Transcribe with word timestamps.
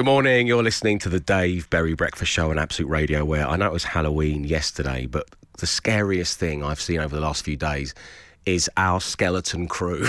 Good 0.00 0.06
morning. 0.06 0.46
You're 0.46 0.62
listening 0.62 0.98
to 1.00 1.10
the 1.10 1.20
Dave 1.20 1.68
Berry 1.68 1.92
Breakfast 1.92 2.32
Show 2.32 2.48
on 2.48 2.58
Absolute 2.58 2.88
Radio, 2.88 3.22
where 3.22 3.46
I 3.46 3.56
know 3.56 3.66
it 3.66 3.72
was 3.74 3.84
Halloween 3.84 4.44
yesterday, 4.44 5.04
but 5.04 5.28
the 5.58 5.66
scariest 5.66 6.38
thing 6.38 6.64
I've 6.64 6.80
seen 6.80 7.00
over 7.00 7.14
the 7.14 7.20
last 7.20 7.44
few 7.44 7.58
days 7.58 7.94
is 8.46 8.70
our 8.76 9.00
skeleton 9.00 9.68
crew. 9.68 10.00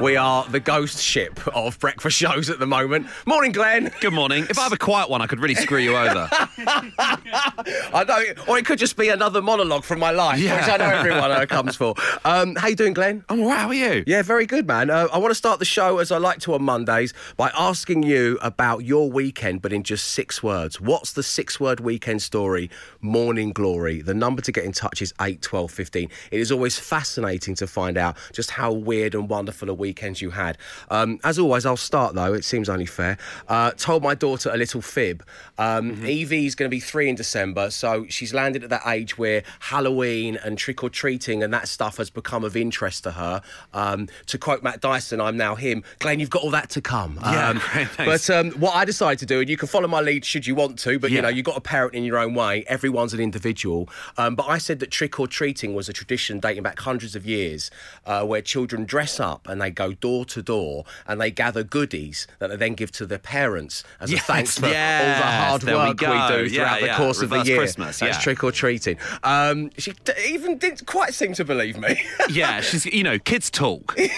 we 0.00 0.16
are 0.16 0.44
the 0.48 0.60
ghost 0.62 1.02
ship 1.02 1.40
of 1.54 1.78
breakfast 1.80 2.16
shows 2.16 2.48
at 2.48 2.58
the 2.58 2.66
moment. 2.66 3.06
Morning, 3.26 3.52
Glenn. 3.52 3.90
Good 4.00 4.12
morning. 4.12 4.46
If 4.48 4.58
I 4.58 4.62
have 4.62 4.72
a 4.72 4.78
quiet 4.78 5.10
one, 5.10 5.20
I 5.20 5.26
could 5.26 5.40
really 5.40 5.54
screw 5.56 5.78
you 5.78 5.96
over. 5.96 6.28
I 6.32 8.04
know, 8.06 8.22
or 8.48 8.58
it 8.58 8.64
could 8.66 8.78
just 8.78 8.96
be 8.96 9.08
another 9.08 9.42
monologue 9.42 9.84
from 9.84 9.98
my 9.98 10.10
life, 10.10 10.38
Yeah. 10.38 10.60
which 10.60 10.68
I 10.72 10.76
know 10.76 10.84
everyone 10.96 11.30
uh, 11.32 11.46
comes 11.46 11.76
for. 11.76 11.94
Um, 12.24 12.54
how 12.56 12.68
you 12.68 12.76
doing, 12.76 12.94
Glenn? 12.94 13.24
I'm 13.28 13.40
all 13.40 13.48
right. 13.48 13.58
How 13.58 13.68
are 13.68 13.74
you? 13.74 14.04
Yeah, 14.06 14.22
very 14.22 14.46
good, 14.46 14.66
man. 14.66 14.90
Uh, 14.90 15.08
I 15.12 15.18
want 15.18 15.30
to 15.32 15.34
start 15.36 15.58
the 15.58 15.64
show 15.64 15.98
as 15.98 16.12
I 16.12 16.18
like 16.18 16.38
to 16.40 16.54
on 16.54 16.62
Mondays 16.62 17.12
by 17.36 17.50
asking 17.58 18.04
you 18.04 18.38
about 18.42 18.84
your 18.84 19.10
weekend, 19.10 19.60
but 19.62 19.72
in 19.72 19.82
just 19.82 20.06
six 20.12 20.42
words. 20.42 20.80
What's 20.80 21.12
the 21.12 21.22
six 21.22 21.58
word 21.60 21.80
weekend 21.80 22.22
story? 22.22 22.70
Morning 23.00 23.52
Glory. 23.52 24.02
The 24.02 24.14
number 24.14 24.40
to 24.42 24.52
get 24.52 24.64
in 24.64 24.72
touch 24.72 25.02
is 25.02 25.12
8 25.20 25.42
12 25.42 25.70
15. 25.70 26.08
It 26.30 26.40
is 26.40 26.50
always 26.52 26.78
fascinating 26.78 27.54
to 27.56 27.66
find 27.66 27.96
out 27.98 28.16
just 28.32 28.50
how 28.52 28.72
weird 28.72 29.14
and 29.14 29.28
wonderful 29.28 29.70
a 29.70 29.74
weekend 29.74 30.20
you 30.20 30.30
had. 30.30 30.58
Um, 30.90 31.18
as 31.24 31.38
always, 31.38 31.66
I'll 31.66 31.76
start 31.76 32.14
though, 32.14 32.34
it 32.34 32.44
seems 32.44 32.68
only 32.68 32.86
fair. 32.86 33.18
Uh, 33.48 33.70
told 33.72 34.02
my 34.02 34.14
daughter 34.14 34.50
a 34.52 34.56
little 34.56 34.80
fib. 34.82 35.24
Um, 35.58 35.92
Evie's 36.04 36.54
going 36.54 36.70
to 36.70 36.74
be 36.74 36.80
three 36.80 37.08
in 37.08 37.14
December, 37.14 37.70
so 37.70 38.06
she's 38.08 38.32
landed 38.34 38.64
at 38.64 38.70
that 38.70 38.82
age 38.86 39.16
where 39.18 39.42
Halloween 39.60 40.36
and 40.36 40.58
trick 40.58 40.82
or 40.82 40.90
treating 40.90 41.42
and 41.42 41.52
that 41.52 41.68
stuff 41.68 41.96
has 41.96 42.10
become 42.10 42.44
of 42.44 42.56
interest 42.56 43.04
to 43.04 43.12
her. 43.12 43.42
Um, 43.72 44.08
to 44.26 44.38
quote 44.38 44.62
Matt 44.62 44.80
Dyson, 44.80 45.20
I'm 45.20 45.36
now 45.36 45.54
him. 45.54 45.82
Glenn, 45.98 46.20
you've 46.20 46.30
got 46.30 46.42
all 46.42 46.50
that 46.50 46.70
to 46.70 46.80
come. 46.80 47.18
Yeah, 47.22 47.48
Um, 47.50 47.58
great, 47.72 47.88
thanks. 47.88 48.28
but 48.28 48.34
um, 48.36 48.50
what 48.52 48.74
I 48.74 48.84
decided 48.84 49.18
to 49.20 49.26
do, 49.26 49.40
and 49.40 49.48
you 49.48 49.56
can 49.56 49.68
follow 49.68 49.88
my 49.88 50.00
lead 50.00 50.24
should 50.24 50.46
you 50.46 50.54
want 50.54 50.78
to, 50.80 50.98
but 50.98 51.10
you 51.10 51.22
know, 51.22 51.28
you've 51.28 51.44
got 51.46 51.54
to 51.54 51.60
parent 51.60 51.94
in 51.94 52.04
your 52.04 52.18
own 52.18 52.34
way. 52.34 52.64
Everyone's 52.66 53.14
an 53.14 53.20
individual. 53.20 53.88
Um, 54.18 54.34
but 54.34 54.46
I 54.48 54.58
said 54.58 54.80
that 54.80 54.90
trick 54.90 55.18
or 55.20 55.26
treating 55.26 55.74
was 55.74 55.88
a 55.88 55.92
tradition 56.02 56.40
dating 56.40 56.62
back 56.62 56.78
hundreds 56.80 57.14
of 57.16 57.24
years 57.26 57.70
uh, 58.06 58.24
where 58.24 58.42
children 58.42 58.84
dress 58.84 59.20
up 59.20 59.48
and 59.48 59.60
they 59.60 59.70
go 59.70 59.92
door 59.92 60.24
to 60.26 60.42
door 60.42 60.84
and 61.06 61.20
they 61.20 61.30
gather 61.30 61.62
goodies 61.62 62.26
that 62.38 62.48
they 62.50 62.56
then 62.56 62.74
give 62.74 62.90
to 62.92 63.06
their 63.06 63.18
parents 63.18 63.84
as 64.00 64.10
Yes, 64.10 64.22
a 64.22 64.24
thanks 64.32 64.58
for 64.58 64.66
all 64.66 64.72
the 64.72 64.76
hard 64.76 65.62
we 65.64 65.72
work 65.74 65.88
we, 65.88 65.94
go. 65.94 66.28
do 66.28 66.44
Yeah, 66.46 66.64
throughout 66.64 66.80
the 66.80 66.86
yeah, 66.86 66.96
course 66.96 67.22
of 67.22 67.30
the 67.30 67.42
year. 67.42 67.56
Christmas, 67.56 67.98
That's 68.00 68.16
yeah. 68.18 68.22
trick 68.22 68.42
or 68.44 68.52
treating. 68.52 68.96
Um, 69.22 69.70
she 69.78 69.92
d- 70.04 70.12
even 70.28 70.58
didn't 70.58 70.86
quite 70.86 71.14
seem 71.14 71.32
to 71.34 71.44
believe 71.44 71.78
me. 71.78 72.00
Yeah, 72.30 72.60
she's, 72.62 72.86
you 72.86 73.02
know, 73.02 73.18
kids 73.18 73.50
talk. 73.50 73.96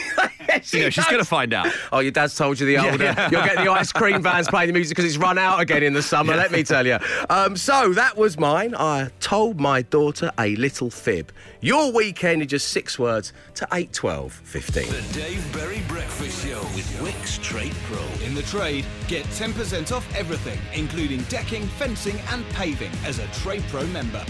You 0.73 0.83
know, 0.83 0.91
she's 0.91 1.05
going 1.07 1.19
to 1.19 1.25
find 1.25 1.53
out. 1.53 1.67
Oh, 1.91 1.99
your 1.99 2.13
dad's 2.13 2.37
told 2.37 2.61
you 2.61 2.67
the 2.67 2.79
older. 2.79 3.03
yeah. 3.03 3.29
You'll 3.31 3.43
get 3.45 3.57
the 3.57 3.71
ice 3.73 3.91
cream 3.93 4.23
vans 4.29 4.47
playing 4.47 4.69
the 4.69 4.73
music 4.73 4.97
because 4.97 5.09
it's 5.13 5.17
run 5.21 5.37
out 5.37 5.59
again 5.59 5.83
in 5.83 5.95
the 5.95 6.03
summer, 6.03 6.37
let 6.37 6.53
me 6.53 6.63
tell 6.63 6.87
you. 6.87 6.99
Um, 7.29 7.57
so 7.57 7.93
that 7.95 8.17
was 8.17 8.39
mine. 8.39 8.75
I 8.77 9.11
told 9.21 9.59
my 9.59 9.83
daughter 9.83 10.31
a 10.39 10.55
little 10.57 10.91
fib. 10.91 11.33
Your 11.65 11.91
weekend 11.93 12.43
in 12.43 12.49
just 12.49 12.69
six 12.69 12.99
words 12.99 13.33
to 13.55 13.67
8, 13.73 13.91
12, 13.91 14.35
15. 14.35 14.87
The 14.87 15.19
Dave 15.19 15.53
Berry 15.55 15.81
Breakfast 15.89 16.47
Show 16.47 16.61
with 16.75 16.87
Wickes 16.99 17.43
Trade 17.43 17.73
Pro. 17.85 18.05
In 18.23 18.35
the 18.35 18.43
trade, 18.43 18.85
get 19.09 19.25
10% 19.29 19.91
off 19.91 20.07
everything, 20.15 20.59
including 20.75 21.23
decking, 21.31 21.67
fencing, 21.79 22.21
and 22.29 22.45
paving 22.51 22.91
as 23.07 23.19
a 23.19 23.27
Trade 23.29 23.65
Pro 23.71 23.87
member. 23.87 24.23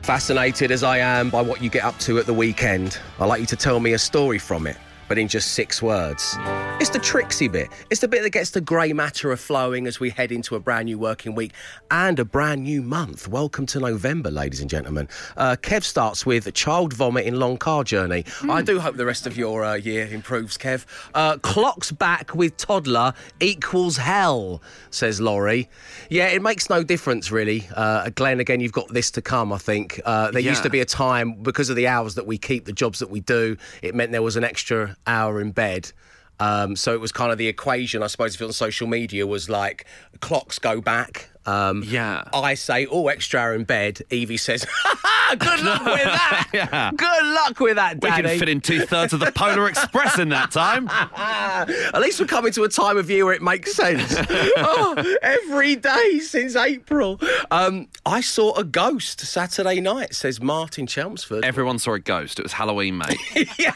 Fascinated 0.00 0.70
as 0.70 0.82
I 0.82 0.96
am 0.96 1.28
by 1.28 1.42
what 1.42 1.60
you 1.60 1.68
get 1.68 1.84
up 1.84 1.98
to 1.98 2.18
at 2.18 2.24
the 2.24 2.32
weekend, 2.32 2.98
I'd 3.20 3.26
like 3.26 3.40
you 3.40 3.46
to 3.48 3.56
tell 3.56 3.80
me 3.80 3.92
a 3.92 3.98
story 3.98 4.38
from 4.38 4.66
it, 4.66 4.78
but 5.08 5.18
in 5.18 5.28
just 5.28 5.52
six 5.52 5.82
words. 5.82 6.36
It's 6.80 6.90
the 6.90 6.98
tricksy 6.98 7.48
bit. 7.48 7.68
It's 7.90 8.00
the 8.00 8.08
bit 8.08 8.22
that 8.22 8.30
gets 8.30 8.50
the 8.50 8.60
grey 8.60 8.92
matter 8.92 9.30
of 9.30 9.40
flowing 9.40 9.86
as 9.86 10.00
we 10.00 10.10
head 10.10 10.32
into 10.32 10.56
a 10.56 10.60
brand 10.60 10.86
new 10.86 10.98
working 10.98 11.34
week 11.34 11.52
and 11.90 12.18
a 12.18 12.24
brand 12.24 12.62
new 12.64 12.82
month. 12.82 13.28
Welcome 13.28 13.66
to 13.66 13.80
November, 13.80 14.30
ladies 14.30 14.60
and 14.60 14.68
gentlemen. 14.68 15.08
Uh, 15.36 15.56
Kev 15.60 15.84
starts 15.84 16.26
with 16.26 16.52
child 16.54 16.92
vomit 16.92 17.26
in 17.26 17.38
long 17.38 17.56
car 17.56 17.84
journey. 17.84 18.24
I 18.48 18.62
do 18.62 18.80
hope 18.80 18.96
the 18.96 19.06
rest 19.06 19.26
of 19.26 19.36
your 19.36 19.64
uh, 19.64 19.74
year 19.74 20.06
improves, 20.06 20.58
Kev. 20.58 20.86
Uh, 21.14 21.38
clocks 21.38 21.92
back 21.92 22.34
with 22.34 22.56
toddler 22.56 23.14
equals 23.40 23.96
hell, 23.96 24.62
says 24.90 25.20
Laurie. 25.20 25.68
Yeah, 26.10 26.28
it 26.28 26.42
makes 26.42 26.68
no 26.68 26.82
difference, 26.82 27.30
really. 27.30 27.68
Uh, 27.74 28.10
Glenn, 28.10 28.40
again, 28.40 28.60
you've 28.60 28.72
got 28.72 28.88
this 28.88 29.10
to 29.12 29.22
come, 29.22 29.52
I 29.52 29.58
think. 29.58 30.00
Uh, 30.04 30.30
there 30.30 30.40
used 30.40 30.62
to 30.62 30.70
be 30.70 30.80
a 30.80 30.84
time, 30.84 31.34
because 31.42 31.70
of 31.70 31.76
the 31.76 31.86
hours 31.86 32.14
that 32.16 32.26
we 32.26 32.38
keep, 32.38 32.64
the 32.64 32.72
jobs 32.72 32.98
that 32.98 33.10
we 33.10 33.20
do, 33.20 33.56
it 33.82 33.94
meant 33.94 34.12
there 34.12 34.22
was 34.22 34.36
an 34.36 34.44
extra 34.44 34.93
hour 35.06 35.40
in 35.40 35.52
bed. 35.52 35.92
Um, 36.40 36.76
so 36.76 36.92
it 36.94 37.00
was 37.00 37.12
kind 37.12 37.30
of 37.32 37.38
the 37.38 37.46
equation, 37.48 38.02
I 38.02 38.08
suppose, 38.08 38.34
if 38.34 38.42
on 38.42 38.52
social 38.52 38.86
media, 38.86 39.26
was 39.26 39.48
like 39.48 39.86
clocks 40.20 40.58
go 40.58 40.80
back. 40.80 41.30
Um, 41.46 41.82
Yeah. 41.86 42.24
I 42.32 42.54
say, 42.54 42.86
oh, 42.86 43.08
extra 43.08 43.40
hour 43.40 43.54
in 43.54 43.64
bed. 43.64 44.00
Evie 44.10 44.36
says, 44.36 44.64
"Ha 44.68 44.98
ha, 45.02 45.34
good 45.38 45.60
luck 45.64 45.84
with 45.84 46.04
that. 46.04 46.48
Yeah. 46.54 46.90
Good 46.94 47.24
luck 47.24 47.58
with 47.60 47.76
that, 47.76 47.98
Daddy. 48.00 48.22
We 48.22 48.28
can 48.28 48.38
fit 48.38 48.48
in 48.48 48.60
two 48.60 48.80
thirds 48.86 49.12
of 49.12 49.20
the 49.20 49.32
Polar 49.32 49.68
Express 49.68 50.18
in 50.18 50.28
that 50.30 50.52
time. 50.52 50.88
At 50.88 52.00
least 52.00 52.20
we're 52.20 52.26
coming 52.26 52.52
to 52.52 52.62
a 52.64 52.68
time 52.68 52.96
of 52.96 53.10
year 53.10 53.24
where 53.24 53.34
it 53.34 53.42
makes 53.42 53.74
sense. 53.74 54.14
oh, 54.56 55.16
every 55.22 55.74
day 55.76 56.18
since 56.20 56.54
April. 56.56 57.20
Um, 57.50 57.88
I 58.06 58.20
saw 58.20 58.54
a 58.54 58.62
ghost 58.64 59.20
Saturday 59.20 59.80
night, 59.80 60.14
says 60.14 60.40
Martin 60.40 60.86
Chelmsford. 60.86 61.44
Everyone 61.44 61.78
saw 61.78 61.94
a 61.94 61.98
ghost. 61.98 62.38
It 62.38 62.42
was 62.42 62.52
Halloween, 62.52 62.98
mate. 62.98 63.18
yeah. 63.58 63.72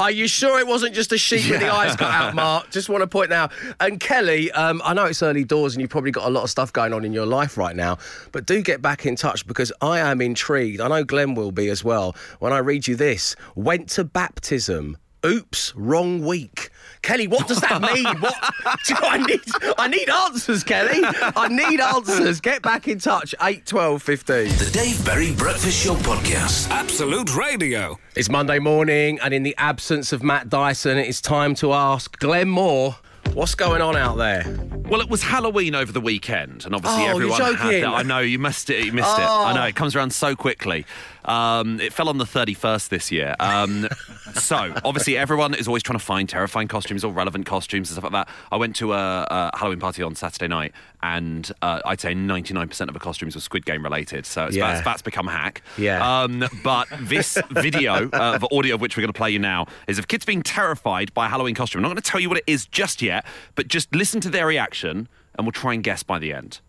Are 0.00 0.10
you 0.10 0.26
sure 0.28 0.58
it 0.58 0.66
wasn't 0.66 0.94
just 0.94 1.12
a 1.12 1.18
sheep 1.18 1.48
with 1.50 1.60
the 1.60 1.72
eyes 1.72 1.94
cut 1.96 2.10
out, 2.10 2.34
Mark? 2.34 2.70
Just 2.70 2.88
want 2.88 3.02
to 3.02 3.06
point 3.06 3.32
out. 3.32 3.52
And 3.80 4.00
Kelly, 4.00 4.50
um, 4.52 4.82
I 4.84 4.94
know 4.94 5.04
it's 5.04 5.22
early 5.22 5.44
doors 5.44 5.74
and 5.74 5.80
you've 5.80 5.90
probably 5.90 6.10
got 6.10 6.26
a 6.26 6.30
lot 6.30 6.42
of 6.42 6.50
stuff 6.50 6.72
going 6.72 6.92
on 6.92 7.04
in 7.06 7.14
your 7.14 7.24
life 7.24 7.56
right 7.56 7.74
now, 7.74 7.96
but 8.32 8.44
do 8.44 8.60
get 8.60 8.82
back 8.82 9.06
in 9.06 9.16
touch 9.16 9.46
because 9.46 9.72
I 9.80 10.00
am 10.00 10.20
intrigued. 10.20 10.80
I 10.80 10.88
know 10.88 11.04
Glenn 11.04 11.34
will 11.34 11.52
be 11.52 11.70
as 11.70 11.82
well. 11.82 12.14
When 12.40 12.52
I 12.52 12.58
read 12.58 12.86
you 12.86 12.96
this, 12.96 13.34
went 13.54 13.88
to 13.90 14.04
baptism. 14.04 14.98
Oops, 15.24 15.74
wrong 15.74 16.24
week. 16.24 16.70
Kelly, 17.02 17.26
what 17.26 17.48
does 17.48 17.60
that 17.60 17.80
mean? 17.80 18.04
What 18.66 18.78
do 18.86 18.94
I 19.00 19.18
need? 19.18 19.40
I 19.78 19.88
need 19.88 20.08
answers, 20.08 20.62
Kelly. 20.62 21.00
I 21.02 21.48
need 21.48 21.80
answers. 21.80 22.40
Get 22.40 22.62
back 22.62 22.86
in 22.88 22.98
touch. 22.98 23.34
8 23.40 23.64
12 23.64 24.02
15. 24.02 24.48
The 24.48 24.70
Dave 24.72 25.04
Berry 25.04 25.32
Breakfast 25.32 25.84
Show 25.84 25.94
podcast. 25.94 26.68
Absolute 26.70 27.34
Radio. 27.36 27.98
It's 28.14 28.28
Monday 28.28 28.58
morning, 28.58 29.18
and 29.22 29.32
in 29.32 29.42
the 29.42 29.54
absence 29.56 30.12
of 30.12 30.22
Matt 30.22 30.48
Dyson, 30.48 30.98
it's 30.98 31.20
time 31.20 31.54
to 31.56 31.72
ask 31.72 32.18
Glenn 32.18 32.48
Moore, 32.48 32.96
what's 33.34 33.54
going 33.54 33.82
on 33.82 33.96
out 33.96 34.16
there? 34.16 34.44
Well, 34.88 35.00
it 35.00 35.08
was 35.08 35.22
Halloween 35.22 35.74
over 35.74 35.90
the 35.90 36.00
weekend, 36.00 36.64
and 36.64 36.74
obviously 36.74 37.04
Oh, 37.04 37.10
everyone 37.10 37.40
had 37.40 37.82
that. 37.82 37.86
I 37.86 38.02
know 38.02 38.20
you 38.20 38.38
missed 38.38 38.70
it. 38.70 38.84
You 38.84 38.92
missed 38.92 39.18
it. 39.18 39.24
Oh. 39.26 39.44
I 39.46 39.52
know 39.54 39.64
it 39.64 39.74
comes 39.74 39.96
around 39.96 40.10
so 40.12 40.36
quickly. 40.36 40.86
Um, 41.26 41.80
it 41.80 41.92
fell 41.92 42.08
on 42.08 42.18
the 42.18 42.24
31st 42.24 42.88
this 42.88 43.10
year. 43.12 43.34
Um, 43.40 43.88
so 44.34 44.72
obviously 44.84 45.16
everyone 45.18 45.54
is 45.54 45.66
always 45.66 45.82
trying 45.82 45.98
to 45.98 46.04
find 46.04 46.28
terrifying 46.28 46.68
costumes 46.68 47.04
or 47.04 47.12
relevant 47.12 47.46
costumes 47.46 47.90
and 47.90 47.94
stuff 47.98 48.04
like 48.12 48.26
that. 48.26 48.32
I 48.52 48.56
went 48.56 48.76
to 48.76 48.92
a, 48.92 49.26
a 49.30 49.56
Halloween 49.56 49.80
party 49.80 50.02
on 50.02 50.14
Saturday 50.14 50.48
night, 50.48 50.72
and 51.02 51.50
uh, 51.62 51.80
I'd 51.84 52.00
say 52.00 52.14
99% 52.14 52.80
of 52.88 52.94
the 52.94 53.00
costumes 53.00 53.34
were 53.34 53.40
Squid 53.40 53.66
Game 53.66 53.82
related. 53.82 54.24
So 54.26 54.46
it's 54.46 54.56
Yeah. 54.56 54.72
that's, 54.72 54.84
that's 54.84 55.02
become 55.02 55.28
a 55.28 55.32
hack. 55.32 55.62
Yeah. 55.76 56.22
Um, 56.22 56.44
but 56.62 56.88
this 57.00 57.38
video, 57.50 58.08
uh, 58.10 58.38
the 58.38 58.48
audio 58.54 58.74
of 58.76 58.80
which 58.80 58.96
we're 58.96 59.02
going 59.02 59.12
to 59.12 59.16
play 59.18 59.30
you 59.30 59.38
now, 59.38 59.66
is 59.88 59.98
of 59.98 60.08
kids 60.08 60.24
being 60.24 60.42
terrified 60.42 61.12
by 61.14 61.26
a 61.26 61.28
Halloween 61.28 61.54
costume. 61.54 61.80
I'm 61.80 61.82
not 61.82 61.88
going 61.88 62.02
to 62.02 62.10
tell 62.10 62.20
you 62.20 62.28
what 62.28 62.38
it 62.38 62.44
is 62.46 62.66
just 62.66 63.02
yet, 63.02 63.24
but 63.54 63.68
just 63.68 63.94
listen 63.94 64.20
to 64.22 64.28
their 64.30 64.46
reaction, 64.46 65.08
and 65.36 65.46
we'll 65.46 65.52
try 65.52 65.74
and 65.74 65.82
guess 65.82 66.02
by 66.02 66.18
the 66.18 66.32
end. 66.32 66.60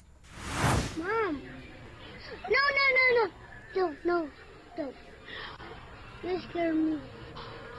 Mom. 0.97 1.41
No, 2.49 2.49
no, 2.49 2.55
no, 2.95 3.23
no. 3.25 3.31
No, 3.75 3.95
no, 4.03 4.19
don't. 4.21 4.31
You 6.27 6.41
scare. 6.41 6.73
No, 6.73 6.83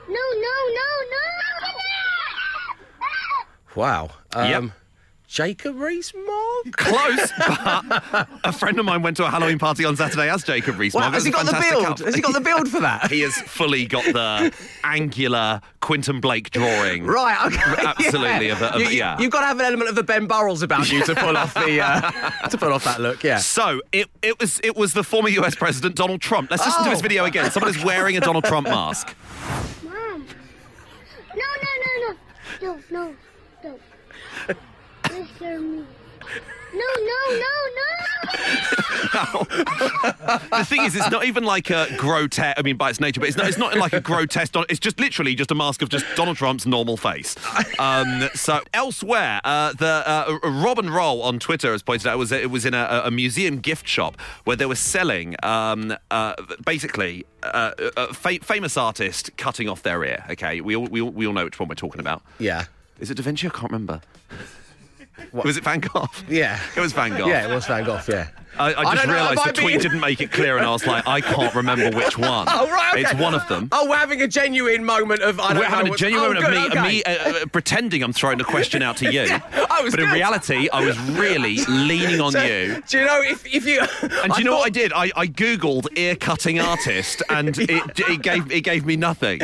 no, 0.09 0.55
no, 0.79 0.89
no. 1.13 1.23
Wow. 3.77 4.11
Um, 4.33 4.49
Yep. 4.49 4.63
Jacob 5.29 5.79
Rees-Mogg? 5.79 6.73
Close, 6.73 7.33
but 7.39 8.29
a 8.45 8.51
friend 8.53 8.79
of 8.79 8.87
mine 8.87 9.03
went 9.03 9.15
to 9.19 9.27
a 9.27 9.31
Halloween 9.31 9.59
party 9.59 9.85
on 9.85 9.95
Saturday 9.95 10.31
as 10.31 10.43
Jacob 10.43 10.79
Rees-Mogg. 10.79 11.03
Wow, 11.03 11.11
has 11.11 11.23
he 11.25 11.31
got 11.31 11.45
the 11.45 11.53
build? 11.71 11.85
outfit. 11.85 12.07
Has 12.07 12.15
he 12.15 12.23
got 12.23 12.33
the 12.33 12.41
build 12.41 12.69
for 12.71 12.81
that? 12.81 13.11
He 13.19 13.21
has 13.21 13.35
fully 13.43 13.85
got 13.85 14.05
the 14.07 14.55
angular 14.85 15.61
Quentin 15.81 16.21
Blake 16.21 16.49
drawing. 16.51 17.05
Right, 17.05 17.39
okay. 17.47 17.87
Absolutely, 17.87 18.47
Yeah. 18.47 18.53
of 18.55 18.63
a- 18.63 18.75
of 18.77 18.81
you, 18.81 18.89
yeah. 18.89 19.19
You've 19.21 19.31
got 19.31 19.41
to 19.41 19.47
have 19.47 19.59
an 19.61 19.67
element 19.67 19.91
of 19.91 19.97
the 19.97 20.03
Ben 20.03 20.27
Burrells 20.27 20.63
about 20.63 20.91
you 20.91 21.05
to 21.05 21.15
pull 21.15 21.37
off 21.37 21.53
the 21.53 21.81
uh, 21.81 22.49
to 22.49 22.57
pull 22.57 22.73
off 22.73 22.85
that 22.85 22.99
look, 23.01 23.23
yeah. 23.23 23.37
So 23.39 23.83
it, 23.93 24.09
it 24.23 24.39
was 24.41 24.61
it 24.65 24.77
was 24.77 24.95
the 24.95 25.05
former 25.05 25.29
US 25.29 25.55
President 25.55 25.95
Donald 25.95 26.23
Trump. 26.23 26.51
Let's 26.51 26.65
listen 26.65 26.85
to 26.85 26.91
his 26.91 27.01
Oh. 27.01 27.03
video 27.03 27.25
again. 27.27 27.51
Someone 27.51 27.71
is 27.71 27.85
wearing 27.85 28.17
a 28.17 28.21
Donald 28.21 28.45
Trump 28.45 28.67
mask. 28.67 29.15
Mom. 29.83 30.27
No, 31.35 31.45
no, 31.63 31.71
no, 31.85 32.09
no. 32.09 32.17
No, 32.61 32.81
no, 32.91 33.15
don't. 35.39 35.47
Scare 35.47 35.61
me. 35.61 35.85
No, 36.75 36.85
no, 36.99 37.17
no, 37.31 37.47
no. 37.77 37.85
the 40.59 40.65
thing 40.67 40.85
is, 40.85 40.95
it's 40.95 41.11
not 41.11 41.25
even 41.25 41.43
like 41.43 41.71
a 41.71 41.87
grotesque. 41.97 42.59
I 42.59 42.63
mean, 42.63 42.77
by 42.77 42.91
its 42.91 43.01
nature, 43.01 43.21
but 43.21 43.29
it's 43.29 43.39
not. 43.39 43.49
It's 43.49 43.57
not 43.57 43.77
like 43.79 43.95
a 43.95 44.01
grotesque. 44.01 44.55
It's 44.69 44.79
just 44.79 45.01
literally 45.01 45.35
just 45.35 45.51
a 45.51 45.55
mask 45.55 45.81
of 45.81 45.89
just 45.89 46.05
Donald 46.15 46.37
Trump's 46.37 46.67
normal 46.67 46.99
face. 46.99 47.37
Um, 47.79 48.29
so 48.35 48.61
elsewhere, 48.75 49.41
uh, 49.45 49.73
the 49.73 50.03
uh, 50.07 50.39
Robin 50.45 50.91
Roll 50.91 51.23
on 51.23 51.39
Twitter 51.39 51.73
has 51.73 51.83
pointed 51.83 52.07
out 52.07 52.15
it 52.15 52.19
was 52.19 52.33
it 52.33 52.51
was 52.51 52.67
in 52.67 52.75
a, 52.75 53.03
a 53.05 53.11
museum 53.11 53.61
gift 53.61 53.89
shop 53.89 54.21
where 54.45 54.57
they 54.57 54.67
were 54.67 54.75
selling 54.75 55.37
um, 55.43 55.97
uh, 56.11 56.35
basically 56.67 57.25
uh, 57.45 57.73
a 57.97 58.13
fa- 58.13 58.41
famous 58.43 58.77
artist 58.77 59.35
cutting 59.39 59.71
off 59.71 59.83
their 59.83 60.05
ear. 60.05 60.25
Okay, 60.31 60.61
we 60.61 60.77
all, 60.77 60.87
we 60.87 61.01
all 61.01 61.11
we 61.11 61.27
all 61.27 61.33
know 61.33 61.45
which 61.45 61.59
one 61.59 61.69
we're 61.69 61.75
talking 61.77 62.01
about. 62.01 62.23
Yeah. 62.39 62.65
Is 63.01 63.11
it 63.11 63.15
Da 63.15 63.23
Vinci? 63.23 63.47
I 63.47 63.51
can't 63.51 63.71
remember. 63.73 64.03
Was 65.33 65.57
it 65.57 65.65
Van 65.65 65.81
Gogh? 65.81 66.09
Yeah. 66.29 66.59
It 66.77 66.81
was 66.81 66.93
Van 66.93 67.11
Gogh. 67.17 67.27
Yeah, 67.29 67.51
it 67.51 67.55
was 67.55 67.67
Van 67.67 67.85
Gogh, 67.85 68.01
yeah. 68.09 68.29
I, 68.59 68.75
I 68.75 68.95
just 68.95 69.07
realised 69.07 69.45
the 69.47 69.53
tweet 69.53 69.81
didn't 69.81 70.01
make 70.01 70.21
it 70.21 70.31
clear, 70.33 70.57
and 70.57 70.67
I 70.67 70.71
was 70.71 70.87
like, 70.87 71.07
I 71.07 71.21
can't 71.21 71.55
remember 71.55 71.91
which 71.97 72.19
one. 72.19 72.47
Oh, 72.51 72.69
right, 72.71 72.93
okay. 72.95 73.03
It's 73.03 73.15
one 73.15 73.35
of 73.35 73.47
them. 73.49 73.69
Oh, 73.73 73.89
we're 73.89 73.97
having 73.97 74.23
a 74.23 74.29
genuine 74.29 74.85
moment 74.85 75.23
of. 75.23 75.39
I 75.41 75.49
don't 75.53 75.59
We're 75.59 75.69
know 75.69 75.77
having 75.77 75.95
a 75.95 75.97
genuine 75.97 76.37
oh, 76.37 76.41
moment 76.41 76.47
of 76.47 76.51
me, 76.53 76.69
good, 76.69 76.79
okay. 76.79 76.89
me 76.89 77.03
uh, 77.05 77.43
uh, 77.43 77.47
pretending 77.47 78.03
I'm 78.03 78.13
throwing 78.13 78.41
a 78.41 78.45
question 78.45 78.83
out 78.83 78.97
to 78.99 79.05
you. 79.13 79.23
yeah, 79.23 79.67
I 79.71 79.83
was 79.83 79.93
but 79.95 80.01
in 80.01 80.11
reality, 80.11 80.69
I 80.73 80.85
was 80.85 80.99
really 81.11 81.59
leaning 81.69 82.21
on 82.21 82.33
So, 82.33 82.43
you. 82.43 82.83
Do 82.87 82.99
you 82.99 83.05
know 83.05 83.21
if, 83.23 83.47
if 83.47 83.67
you. 83.67 83.81
And 84.23 84.33
do 84.33 84.39
you 84.39 84.45
know 84.45 84.57
what 84.57 84.67
I 84.67 84.71
did? 84.71 84.93
I, 84.93 85.11
I 85.17 85.27
googled 85.27 85.87
ear 85.97 86.17
cutting 86.17 86.59
artist, 86.61 87.23
and 87.31 87.57
it, 87.59 87.99
it 87.99 88.23
gave 88.23 88.51
it 88.51 88.63
gave 88.63 88.85
me 88.87 88.97
nothing. 88.97 89.41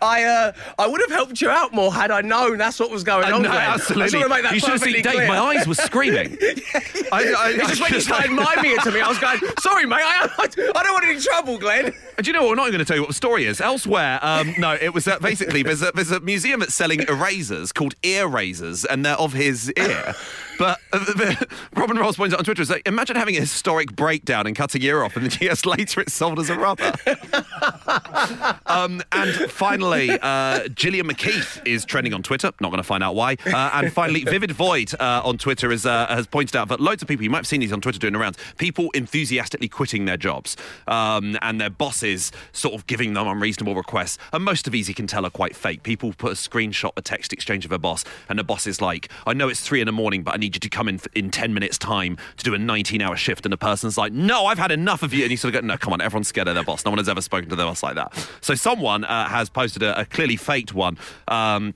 I 0.00 0.22
uh, 0.24 0.52
I 0.78 0.86
would 0.86 1.00
have 1.00 1.10
helped 1.10 1.40
you 1.40 1.50
out 1.50 1.72
more 1.72 1.92
had 1.92 2.10
I 2.10 2.20
known 2.20 2.58
that's 2.58 2.78
what 2.80 2.90
was 2.90 3.02
going 3.04 3.24
Uh, 3.30 3.36
on. 3.36 3.42
no, 3.42 3.50
absolutely. 3.50 4.04
just 4.04 4.14
want 4.16 4.24
to 4.24 4.28
make 4.28 4.42
that 4.44 4.54
you 4.54 4.60
should 4.60 4.70
have 4.70 4.80
seen 4.80 5.02
Dave. 5.02 5.28
My 5.28 5.38
eyes 5.38 5.66
were 5.66 5.74
screaming. 5.74 6.36
I, 6.40 7.08
I, 7.12 7.50
It's 7.54 7.64
I 7.64 7.68
just 7.68 7.80
when 7.80 7.92
you 7.92 8.00
started 8.00 8.30
miming 8.56 8.76
it 8.76 8.82
to 8.82 8.90
me, 8.90 9.00
I 9.00 9.08
was 9.08 9.18
going, 9.18 9.40
sorry, 9.60 9.86
mate, 9.86 10.00
I, 10.02 10.28
I, 10.38 10.44
I 10.44 10.82
don't 10.82 10.92
want 10.92 11.04
any 11.04 11.20
trouble, 11.20 11.58
Glenn. 11.58 11.92
Do 12.18 12.26
you 12.26 12.32
know 12.32 12.42
what? 12.42 12.50
We're 12.50 12.56
not 12.56 12.66
going 12.68 12.78
to 12.78 12.84
tell 12.84 12.96
you 12.96 13.02
what 13.02 13.08
the 13.08 13.14
story 13.14 13.46
is. 13.46 13.60
Elsewhere, 13.60 14.18
um, 14.22 14.54
no, 14.58 14.76
it 14.80 14.92
was 14.94 15.08
uh, 15.08 15.18
basically 15.18 15.62
there's 15.62 15.82
a, 15.82 15.92
there's 15.94 16.10
a 16.10 16.20
museum 16.20 16.60
that's 16.60 16.74
selling 16.74 17.00
erasers 17.08 17.72
called 17.72 17.94
ear 18.02 18.26
razors, 18.26 18.84
and 18.84 19.04
they're 19.04 19.16
of 19.16 19.32
his 19.32 19.72
ear. 19.76 20.14
But 20.62 20.80
uh, 20.92 21.34
Robin 21.76 21.96
Ross 21.96 22.16
points 22.16 22.32
out 22.32 22.38
on 22.38 22.44
Twitter, 22.44 22.62
is 22.62 22.70
like, 22.70 22.86
imagine 22.86 23.16
having 23.16 23.36
a 23.36 23.40
historic 23.40 23.96
breakdown 23.96 24.46
and 24.46 24.54
cutting 24.54 24.80
your 24.80 24.98
ear 24.98 25.04
off, 25.04 25.16
and 25.16 25.28
then 25.28 25.36
years 25.40 25.66
later 25.66 26.00
it's 26.00 26.14
sold 26.14 26.38
as 26.38 26.50
a 26.50 26.56
rubber. 26.56 26.92
um, 28.66 29.02
and 29.10 29.50
finally, 29.50 30.10
uh, 30.22 30.68
Gillian 30.68 31.08
McKeith 31.08 31.66
is 31.66 31.84
trending 31.84 32.14
on 32.14 32.22
Twitter. 32.22 32.52
Not 32.60 32.68
going 32.68 32.76
to 32.76 32.84
find 32.84 33.02
out 33.02 33.16
why. 33.16 33.38
Uh, 33.44 33.70
and 33.74 33.92
finally, 33.92 34.22
Vivid 34.22 34.52
Void 34.52 34.94
uh, 35.00 35.22
on 35.24 35.36
Twitter 35.36 35.72
is, 35.72 35.84
uh, 35.84 36.06
has 36.06 36.28
pointed 36.28 36.54
out 36.54 36.68
that 36.68 36.78
loads 36.78 37.02
of 37.02 37.08
people, 37.08 37.24
you 37.24 37.30
might 37.30 37.38
have 37.38 37.48
seen 37.48 37.58
these 37.58 37.72
on 37.72 37.80
Twitter 37.80 37.98
doing 37.98 38.14
around, 38.14 38.36
people 38.56 38.88
enthusiastically 38.94 39.68
quitting 39.68 40.04
their 40.04 40.16
jobs 40.16 40.56
um, 40.86 41.36
and 41.42 41.60
their 41.60 41.70
bosses 41.70 42.30
sort 42.52 42.74
of 42.74 42.86
giving 42.86 43.14
them 43.14 43.26
unreasonable 43.26 43.74
requests. 43.74 44.16
And 44.32 44.44
most 44.44 44.68
of 44.68 44.72
these 44.72 44.88
you 44.88 44.94
can 44.94 45.08
tell 45.08 45.26
are 45.26 45.30
quite 45.30 45.56
fake. 45.56 45.82
People 45.82 46.12
put 46.16 46.30
a 46.30 46.36
screenshot, 46.36 46.92
a 46.96 47.02
text 47.02 47.32
exchange 47.32 47.64
of 47.64 47.72
a 47.72 47.80
boss, 47.80 48.04
and 48.28 48.38
the 48.38 48.44
boss 48.44 48.68
is 48.68 48.80
like, 48.80 49.08
I 49.26 49.32
know 49.32 49.48
it's 49.48 49.60
three 49.60 49.80
in 49.80 49.86
the 49.86 49.92
morning, 49.92 50.22
but 50.22 50.34
I 50.34 50.36
need 50.36 50.51
you 50.56 50.60
to 50.60 50.68
come 50.68 50.88
in 50.88 51.00
in 51.14 51.30
10 51.30 51.54
minutes' 51.54 51.78
time 51.78 52.16
to 52.36 52.44
do 52.44 52.54
a 52.54 52.58
19 52.58 53.00
hour 53.00 53.16
shift. 53.16 53.44
And 53.46 53.52
the 53.52 53.56
person's 53.56 53.98
like, 53.98 54.12
No, 54.12 54.46
I've 54.46 54.58
had 54.58 54.70
enough 54.70 55.02
of 55.02 55.12
you. 55.12 55.22
And 55.22 55.30
you 55.30 55.36
sort 55.36 55.54
of 55.54 55.60
go, 55.60 55.66
No, 55.66 55.76
come 55.76 55.92
on, 55.92 56.00
everyone's 56.00 56.28
scared 56.28 56.48
of 56.48 56.54
their 56.54 56.64
boss. 56.64 56.84
No 56.84 56.90
one 56.90 56.98
has 56.98 57.08
ever 57.08 57.22
spoken 57.22 57.48
to 57.50 57.56
their 57.56 57.66
boss 57.66 57.82
like 57.82 57.94
that. 57.96 58.12
So 58.40 58.54
someone 58.54 59.04
uh, 59.04 59.28
has 59.28 59.48
posted 59.48 59.82
a, 59.82 60.00
a 60.00 60.04
clearly 60.04 60.36
faked 60.36 60.74
one. 60.74 60.98
Um, 61.28 61.74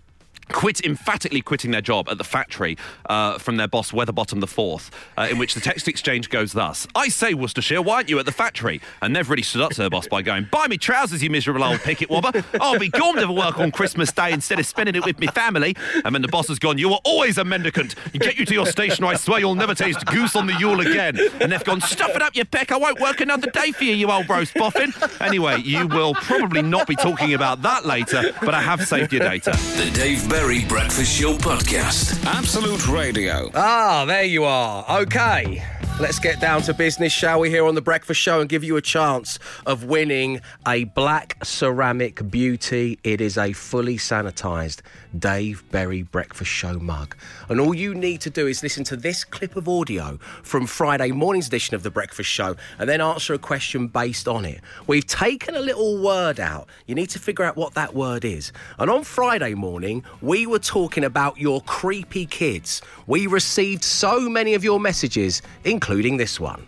Quit 0.49 0.85
emphatically 0.85 1.43
quitting 1.43 1.73
their 1.73 1.81
job 1.81 2.09
at 2.09 2.19
the 2.19 2.25
factory 2.25 2.79
uh, 3.07 3.39
from 3.39 3.57
their 3.57 3.69
boss 3.69 3.91
Weatherbottom 3.91 4.41
the 4.41 4.47
Fourth, 4.47 4.91
uh, 5.19 5.27
in 5.31 5.39
which 5.39 5.55
the 5.55 5.61
text 5.61 5.89
exchange 5.89 6.31
goes 6.31 6.53
thus: 6.53 6.87
"I 6.95 7.09
say 7.09 7.35
Worcestershire, 7.35 7.83
why 7.83 7.97
aren't 7.97 8.09
you 8.09 8.19
at 8.19 8.27
the 8.27 8.33
factory?" 8.33 8.81
And 9.03 9.15
they've 9.15 9.29
really 9.29 9.43
stood 9.43 9.61
up 9.61 9.73
to 9.73 9.79
their 9.79 9.91
boss 9.91 10.07
by 10.07 10.23
going, 10.23 10.47
"Buy 10.51 10.69
me 10.69 10.79
trousers, 10.79 11.23
you 11.23 11.31
miserable 11.31 11.65
old 11.65 11.81
picket 11.81 12.09
wobber! 12.09 12.45
I'll 12.61 12.79
be 12.79 12.89
gone 12.89 13.17
to 13.17 13.31
work 13.31 13.59
on 13.59 13.71
Christmas 13.73 14.13
Day 14.13 14.33
instead 14.33 14.59
of 14.59 14.67
spending 14.67 14.95
it 14.95 15.05
with 15.05 15.19
me 15.19 15.27
family." 15.27 15.77
And 16.05 16.15
then 16.15 16.23
the 16.23 16.29
boss 16.29 16.49
has 16.49 16.59
gone, 16.59 16.79
"You 16.79 16.93
are 16.93 17.01
always 17.05 17.39
a 17.39 17.45
mendicant. 17.45 17.97
You 18.13 18.21
get 18.21 18.39
you 18.39 18.47
to 18.47 18.55
your 18.55 18.67
station, 18.67 19.05
I 19.05 19.17
swear 19.17 19.41
you'll 19.41 19.57
never 19.57 19.75
taste 19.75 20.07
goose 20.07 20.37
on 20.37 20.47
the 20.47 20.55
Yule 20.55 20.81
again." 20.81 21.19
And 21.41 21.51
they've 21.51 21.65
gone, 21.65 21.81
"Stuff 21.81 22.11
it 22.15 22.23
up, 22.23 22.37
you 22.37 22.45
peck! 22.45 22.71
I 22.71 22.77
won't 22.77 23.01
work 23.01 23.21
another 23.21 23.51
day 23.51 23.73
for 23.73 23.85
you, 23.85 23.95
you 23.95 24.11
old 24.11 24.29
roast 24.29 24.55
boffin." 24.55 24.95
Anyway, 25.21 25.61
you 25.63 25.89
will 25.89 26.15
probably 26.15 26.63
not 26.63 26.87
be 26.87 26.95
talking 26.95 27.35
about 27.35 27.63
that 27.63 27.85
later, 27.85 28.33
but 28.43 28.55
I 28.55 28.63
have 28.63 28.87
saved 28.87 29.13
your 29.13 29.23
data. 29.23 29.51
The 29.77 29.91
Dave 29.93 30.27
Berry 30.37 30.67
Breakfast 30.67 31.19
Show 31.19 31.33
Podcast. 31.38 32.23
Absolute 32.27 32.87
Radio. 32.88 33.50
Ah, 33.55 34.05
there 34.05 34.25
you 34.25 34.44
are. 34.44 34.85
Okay. 35.00 35.65
Let's 35.99 36.19
get 36.19 36.41
down 36.41 36.61
to 36.62 36.75
business, 36.75 37.11
shall 37.11 37.41
we, 37.41 37.49
here 37.49 37.65
on 37.65 37.75
The 37.75 37.81
Breakfast 37.81 38.21
Show 38.21 38.43
and 38.43 38.49
give 38.50 38.62
you 38.62 38.77
a 38.77 38.83
chance 38.83 39.38
of 39.65 39.85
winning 39.85 40.43
a 40.69 40.85
black 40.85 41.43
ceramic 41.43 42.31
beauty. 42.31 42.99
It 43.03 43.23
is 43.23 43.38
a 43.38 43.55
fully 43.55 43.97
sanitised 43.97 44.83
Dave 45.19 45.65
Berry 45.71 46.03
Breakfast 46.03 46.51
Show 46.51 46.79
mug. 46.79 47.17
And 47.49 47.61
all 47.61 47.75
you 47.75 47.95
need 47.95 48.21
to 48.23 48.31
do 48.31 48.47
is 48.47 48.63
listen 48.63 48.85
to 48.85 48.97
this 48.97 49.25
clip 49.25 49.57
of 49.57 49.69
audio 49.69 50.19
from 50.43 50.67
Friday 50.67 51.13
morning's 51.13 51.49
edition 51.49 51.75
of 51.75 51.83
The 51.83 51.91
Breakfast 51.91 52.31
Show 52.31 52.57
and 52.79 52.89
then 52.89 53.01
answer 53.01 53.35
a 53.35 53.39
question 53.39 53.89
based 53.89 54.29
on 54.29 54.45
it. 54.45 54.61
We've 54.87 55.07
taken 55.07 55.55
a 55.55 55.61
little 55.61 56.03
word 56.03 56.41
out. 56.41 56.69
You 56.87 56.95
need 56.95 57.11
to 57.11 57.19
figure 57.19 57.45
out 57.45 57.57
what 57.57 57.75
that 57.75 57.95
word 57.95 58.25
is. 58.25 58.53
And 58.79 58.91
on 58.91 59.05
Friday 59.05 59.55
morning, 59.55 60.05
we 60.21 60.47
were 60.47 60.59
talking 60.59 61.05
about 61.05 61.39
your 61.39 61.61
creepy 61.62 62.27
kids. 62.27 62.83
We 63.07 63.27
received 63.27 63.85
so 63.85 64.21
many 64.29 64.55
of 64.55 64.65
your 64.65 64.81
messages, 64.81 65.43
including 65.65 66.17
this 66.17 66.39
one. 66.39 66.67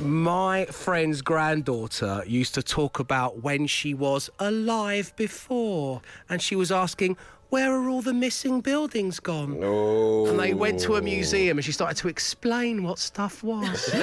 My 0.00 0.64
friend's 0.66 1.22
granddaughter 1.22 2.22
used 2.26 2.54
to 2.54 2.62
talk 2.62 3.00
about 3.00 3.42
when 3.42 3.66
she 3.66 3.92
was 3.92 4.30
alive 4.38 5.12
before, 5.16 6.00
and 6.28 6.40
she 6.40 6.56
was 6.56 6.70
asking, 6.70 7.16
where 7.50 7.72
are 7.74 7.88
all 7.88 8.02
the 8.02 8.12
missing 8.12 8.60
buildings 8.60 9.20
gone? 9.20 9.62
And 9.62 10.38
they 10.38 10.54
went 10.54 10.80
to 10.80 10.96
a 10.96 11.02
museum 11.02 11.58
and 11.58 11.64
she 11.64 11.72
started 11.72 11.96
to 11.98 12.08
explain 12.08 12.82
what 12.82 12.98
stuff 12.98 13.42
was. 13.42 13.94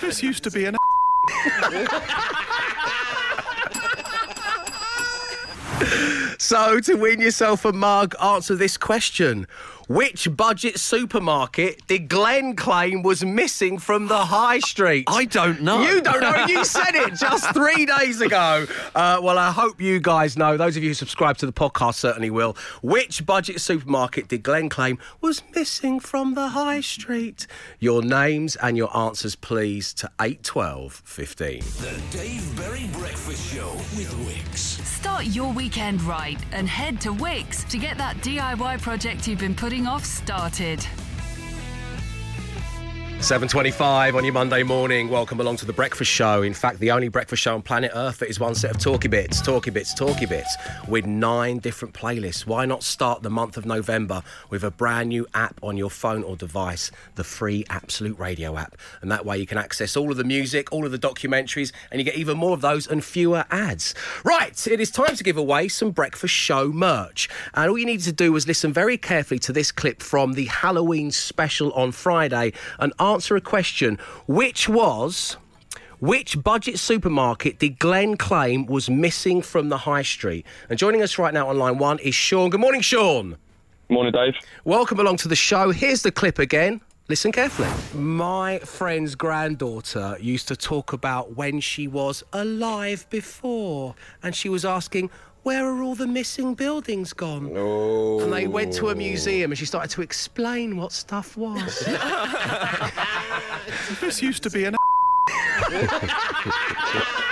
This 0.00 0.22
used 0.22 0.42
to 0.44 0.50
be 0.50 0.64
an. 0.64 0.76
So, 6.38 6.80
to 6.80 6.94
win 6.96 7.20
yourself 7.20 7.64
a 7.64 7.72
mug, 7.72 8.14
answer 8.20 8.56
this 8.56 8.76
question. 8.76 9.46
Which 9.88 10.34
budget 10.36 10.78
supermarket 10.78 11.86
did 11.88 12.08
Glenn 12.08 12.54
claim 12.54 13.02
was 13.02 13.24
missing 13.24 13.78
from 13.78 14.06
the 14.06 14.18
high 14.26 14.60
street? 14.60 15.04
I 15.08 15.24
don't 15.24 15.60
know. 15.60 15.82
You 15.82 16.00
don't 16.00 16.20
know. 16.20 16.46
You 16.46 16.64
said 16.64 16.94
it 16.94 17.14
just 17.14 17.52
three 17.52 17.84
days 17.86 18.20
ago. 18.20 18.66
Uh, 18.94 19.18
well, 19.20 19.38
I 19.38 19.50
hope 19.50 19.80
you 19.80 19.98
guys 19.98 20.36
know. 20.36 20.56
Those 20.56 20.76
of 20.76 20.84
you 20.84 20.90
who 20.90 20.94
subscribe 20.94 21.36
to 21.38 21.46
the 21.46 21.52
podcast 21.52 21.94
certainly 21.94 22.30
will. 22.30 22.56
Which 22.80 23.26
budget 23.26 23.60
supermarket 23.60 24.28
did 24.28 24.44
Glenn 24.44 24.68
claim 24.68 24.98
was 25.20 25.42
missing 25.54 25.98
from 25.98 26.34
the 26.34 26.50
high 26.50 26.80
street? 26.80 27.46
Your 27.80 28.02
names 28.02 28.54
and 28.56 28.76
your 28.76 28.96
answers, 28.96 29.34
please, 29.34 29.92
to 29.94 30.10
812 30.20 31.02
15. 31.04 31.60
The 31.60 32.02
Dave 32.16 32.56
Berry 32.56 32.86
Breakfast 32.92 33.52
Show 33.52 33.72
with 33.96 34.12
Wickes. 34.26 34.84
Start 34.86 35.24
your 35.26 35.52
weekend 35.52 36.00
right 36.02 36.38
and 36.52 36.68
head 36.68 37.00
to 37.00 37.12
Wickes 37.12 37.68
to 37.68 37.78
get 37.78 37.98
that 37.98 38.16
DIY 38.18 38.80
project 38.80 39.26
you've 39.26 39.40
been 39.40 39.54
putting 39.54 39.71
off 39.80 40.04
started. 40.04 40.86
7.25 43.22 44.16
on 44.16 44.24
your 44.24 44.34
Monday 44.34 44.64
morning. 44.64 45.08
Welcome 45.08 45.38
along 45.38 45.58
to 45.58 45.64
The 45.64 45.72
Breakfast 45.72 46.10
Show. 46.10 46.42
In 46.42 46.52
fact, 46.52 46.80
the 46.80 46.90
only 46.90 47.06
breakfast 47.06 47.40
show 47.40 47.54
on 47.54 47.62
planet 47.62 47.92
Earth 47.94 48.18
that 48.18 48.28
is 48.28 48.40
one 48.40 48.56
set 48.56 48.72
of 48.72 48.78
talky 48.78 49.06
bits, 49.06 49.40
talky 49.40 49.70
bits, 49.70 49.94
talky 49.94 50.26
bits, 50.26 50.56
with 50.88 51.06
nine 51.06 51.60
different 51.60 51.94
playlists. 51.94 52.46
Why 52.46 52.66
not 52.66 52.82
start 52.82 53.22
the 53.22 53.30
month 53.30 53.56
of 53.56 53.64
November 53.64 54.24
with 54.50 54.64
a 54.64 54.72
brand 54.72 55.10
new 55.10 55.24
app 55.34 55.60
on 55.62 55.76
your 55.76 55.88
phone 55.88 56.24
or 56.24 56.34
device, 56.34 56.90
the 57.14 57.22
free 57.22 57.64
Absolute 57.70 58.18
Radio 58.18 58.58
app? 58.58 58.76
And 59.02 59.12
that 59.12 59.24
way 59.24 59.38
you 59.38 59.46
can 59.46 59.56
access 59.56 59.96
all 59.96 60.10
of 60.10 60.16
the 60.16 60.24
music, 60.24 60.72
all 60.72 60.84
of 60.84 60.90
the 60.90 60.98
documentaries, 60.98 61.70
and 61.92 62.00
you 62.00 62.04
get 62.04 62.16
even 62.16 62.36
more 62.36 62.54
of 62.54 62.60
those 62.60 62.88
and 62.88 63.04
fewer 63.04 63.44
ads. 63.52 63.94
Right, 64.24 64.66
it 64.66 64.80
is 64.80 64.90
time 64.90 65.14
to 65.14 65.22
give 65.22 65.36
away 65.36 65.68
some 65.68 65.92
Breakfast 65.92 66.34
Show 66.34 66.72
merch. 66.72 67.28
And 67.54 67.70
all 67.70 67.78
you 67.78 67.86
need 67.86 68.00
to 68.00 68.12
do 68.12 68.32
was 68.32 68.48
listen 68.48 68.72
very 68.72 68.98
carefully 68.98 69.38
to 69.38 69.52
this 69.52 69.70
clip 69.70 70.02
from 70.02 70.32
the 70.32 70.46
Halloween 70.46 71.12
special 71.12 71.72
on 71.74 71.92
Friday 71.92 72.52
and 72.80 72.92
answer 73.12 73.36
a 73.36 73.40
question 73.40 73.98
which 74.26 74.68
was. 74.68 75.36
Which 76.00 76.42
budget 76.42 76.80
supermarket 76.80 77.60
did 77.60 77.78
Glenn 77.78 78.16
claim 78.16 78.66
was 78.66 78.90
missing 78.90 79.40
from 79.40 79.68
the 79.68 79.78
high 79.78 80.02
street? 80.02 80.44
And 80.68 80.76
joining 80.76 81.00
us 81.00 81.16
right 81.16 81.32
now 81.32 81.48
on 81.48 81.58
line 81.58 81.78
one 81.78 82.00
is 82.00 82.12
Sean. 82.12 82.50
Good 82.50 82.58
morning, 82.58 82.80
Sean. 82.80 83.36
Morning, 83.88 84.12
Dave. 84.12 84.34
Welcome 84.64 84.98
along 84.98 85.18
to 85.18 85.28
the 85.28 85.36
show. 85.36 85.70
Here's 85.70 86.02
the 86.02 86.10
clip 86.10 86.40
again. 86.40 86.80
Listen 87.08 87.30
carefully. 87.30 87.68
My 87.94 88.58
friend's 88.60 89.14
granddaughter 89.14 90.16
used 90.20 90.48
to 90.48 90.56
talk 90.56 90.92
about 90.92 91.36
when 91.36 91.60
she 91.60 91.86
was 91.86 92.24
alive 92.32 93.06
before, 93.10 93.94
and 94.24 94.34
she 94.34 94.48
was 94.48 94.64
asking, 94.64 95.08
Where 95.42 95.66
are 95.66 95.82
all 95.82 95.96
the 95.96 96.06
missing 96.06 96.54
buildings 96.54 97.12
gone? 97.12 97.50
Oh. 97.56 98.20
And 98.20 98.32
they 98.32 98.46
went 98.46 98.72
to 98.74 98.90
a 98.90 98.94
museum 98.94 99.50
and 99.50 99.58
she 99.58 99.66
started 99.66 99.90
to 99.90 100.02
explain 100.02 100.76
what 100.76 100.92
stuff 100.92 101.36
was. 101.36 101.82
This 104.00 104.20
used 104.20 104.42
to 104.42 104.50
be 104.50 104.64
an. 104.64 104.74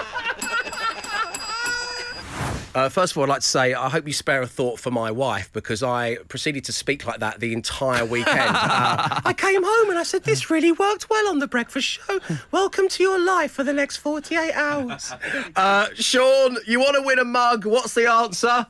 Uh, 2.73 2.89
first 2.89 3.13
of 3.13 3.19
all, 3.19 3.25
I'd 3.25 3.31
like 3.31 3.41
to 3.41 3.47
say 3.47 3.75
I 3.75 3.89
hope 3.89 4.07
you 4.07 4.13
spare 4.13 4.43
a 4.43 4.47
thought 4.47 4.79
for 4.79 4.93
my 4.93 5.11
wife 5.11 5.53
because 5.53 5.83
I 5.83 6.17
proceeded 6.29 6.65
to 6.67 6.73
speak 6.73 7.05
like 7.05 7.19
that 7.19 7.41
the 7.41 7.53
entire 7.53 8.05
weekend. 8.05 8.57
Uh, 8.61 9.21
I 9.25 9.33
came 9.33 9.63
home 9.65 9.91
and 9.91 9.99
I 9.99 10.03
said, 10.03 10.25
This 10.25 10.51
really 10.51 10.71
worked 10.71 11.11
well 11.11 11.29
on 11.29 11.39
The 11.39 11.47
Breakfast 11.47 11.87
Show. 11.87 12.21
Welcome 12.53 12.89
to 12.89 13.03
your 13.03 13.19
life 13.19 13.51
for 13.51 13.65
the 13.65 13.73
next 13.73 13.97
48 13.99 14.53
hours. 14.53 15.13
Uh, 15.57 15.89
Sean, 15.95 16.57
you 16.67 16.79
want 16.79 16.97
to 16.97 17.03
win 17.03 17.19
a 17.19 17.25
mug? 17.25 17.67
What's 17.67 17.95
the 17.95 18.09
answer? 18.11 18.67